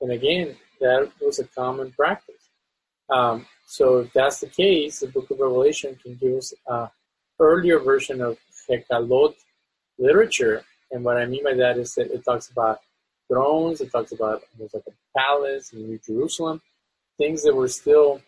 And 0.02 0.12
again, 0.12 0.56
that 0.80 1.12
was 1.22 1.40
a 1.40 1.46
common 1.46 1.92
practice. 1.92 2.39
Um, 3.10 3.46
so 3.66 4.00
if 4.00 4.14
that's 4.14 4.40
the 4.40 4.48
case, 4.48 5.00
the 5.00 5.08
Book 5.08 5.30
of 5.32 5.40
Revelation 5.40 5.98
can 6.02 6.16
give 6.16 6.34
us 6.34 6.54
an 6.68 6.90
earlier 7.40 7.80
version 7.80 8.22
of 8.22 8.38
Hekalot 8.70 9.36
literature. 9.98 10.64
And 10.92 11.04
what 11.04 11.18
I 11.18 11.26
mean 11.26 11.44
by 11.44 11.54
that 11.54 11.78
is 11.78 11.94
that 11.96 12.12
it 12.12 12.24
talks 12.24 12.50
about 12.50 12.80
thrones, 13.28 13.82
it 13.82 13.92
talks 13.92 14.12
about 14.12 14.44
there's 14.58 14.74
like 14.74 14.84
a 14.88 15.20
palace 15.20 15.72
in 15.72 15.88
New 15.88 16.00
Jerusalem, 16.00 16.62
things 17.18 17.44
that 17.44 17.56
were 17.56 17.68
still 17.68 18.22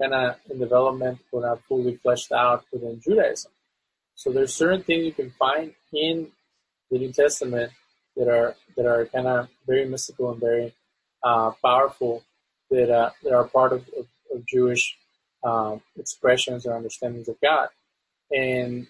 kind 0.00 0.14
of 0.14 0.36
in 0.50 0.58
development, 0.58 1.18
were 1.32 1.42
not 1.42 1.62
fully 1.64 1.96
fleshed 1.96 2.32
out 2.32 2.64
within 2.72 3.00
Judaism. 3.00 3.52
So 4.14 4.30
there's 4.30 4.54
certain 4.54 4.82
things 4.82 5.04
you 5.04 5.12
can 5.12 5.30
find 5.30 5.74
in 5.92 6.28
the 6.90 6.98
New 6.98 7.12
Testament 7.12 7.72
that 8.16 8.28
are 8.28 8.54
that 8.76 8.86
are 8.86 9.06
kind 9.06 9.26
of 9.26 9.48
very 9.66 9.86
mystical 9.86 10.30
and 10.30 10.40
very 10.40 10.72
uh, 11.22 11.50
powerful 11.64 12.22
that 12.70 12.90
uh, 12.90 13.10
that 13.22 13.32
are 13.32 13.48
part 13.48 13.72
of, 13.72 13.80
of, 13.98 14.06
of 14.34 14.46
Jewish 14.46 14.96
um, 15.44 15.80
expressions 15.98 16.66
or 16.66 16.74
understandings 16.74 17.28
of 17.28 17.36
God. 17.40 17.68
And 18.30 18.86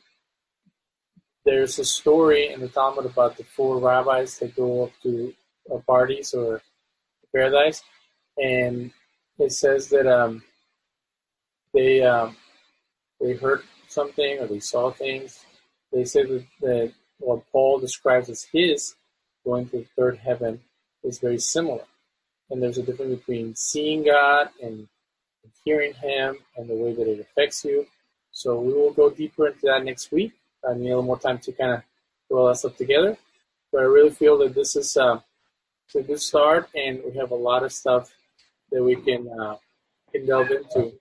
there's 1.45 1.79
a 1.79 1.85
story 1.85 2.53
in 2.53 2.61
the 2.61 2.69
Talmud 2.69 3.07
about 3.07 3.37
the 3.37 3.45
four 3.45 3.79
rabbis 3.79 4.39
that 4.39 4.57
go 4.57 4.85
up 4.85 4.93
to 5.03 5.35
a 5.71 5.79
Pardes 5.79 6.35
or 6.35 6.63
paradise, 7.35 7.83
and 8.39 8.91
it 9.39 9.53
says 9.53 9.89
that 9.89 10.07
um, 10.07 10.43
they 11.73 12.03
um, 12.03 12.37
they 13.21 13.35
heard 13.35 13.63
something 13.89 14.39
or 14.39 14.47
they 14.47 14.61
saw 14.61 14.91
things. 14.91 15.45
They 15.93 16.05
say 16.05 16.25
that, 16.25 16.45
that 16.61 16.93
what 17.19 17.45
Paul 17.53 17.79
describes 17.79 18.29
as 18.29 18.47
his 18.53 18.95
going 19.45 19.69
to 19.69 19.79
the 19.79 19.87
third 19.97 20.19
heaven 20.19 20.61
is 21.03 21.19
very 21.19 21.39
similar. 21.39 21.85
And 22.51 22.63
there's 22.63 22.79
a 22.79 22.83
difference 22.83 23.19
between 23.19 23.55
seeing 23.55 24.05
God 24.05 24.49
and 25.45 25.53
hearing 25.65 25.95
Him 25.95 26.39
and 26.57 26.69
the 26.69 26.75
way 26.75 26.93
that 26.95 27.07
it 27.07 27.21
affects 27.21 27.65
you. 27.65 27.87
So 28.33 28.59
we 28.59 28.73
will 28.73 28.93
go 28.93 29.11
deeper 29.11 29.47
into 29.47 29.61
that 29.67 29.85
next 29.85 30.11
week. 30.11 30.33
I 30.69 30.75
need 30.75 30.87
a 30.87 30.97
little 30.97 31.03
more 31.03 31.19
time 31.19 31.39
to 31.39 31.53
kind 31.53 31.73
of 31.75 31.83
put 32.29 32.37
all 32.37 32.49
that 32.49 32.57
stuff 32.57 32.77
together. 32.77 33.17
But 33.71 33.83
I 33.83 33.85
really 33.85 34.11
feel 34.11 34.39
that 34.39 34.55
this 34.55 34.75
is 34.77 34.97
uh, 34.97 35.21
a 35.95 36.03
good 36.03 36.21
start, 36.21 36.69
and 36.75 37.01
we 37.05 37.17
have 37.19 37.31
a 37.31 37.37
lot 37.37 37.63
of 37.63 37.73
stuff 37.73 38.13
that 38.73 38.83
we 38.83 38.97
can, 38.97 39.29
uh, 39.29 39.57
can 40.11 40.27
delve 40.27 40.51
into. 40.51 40.93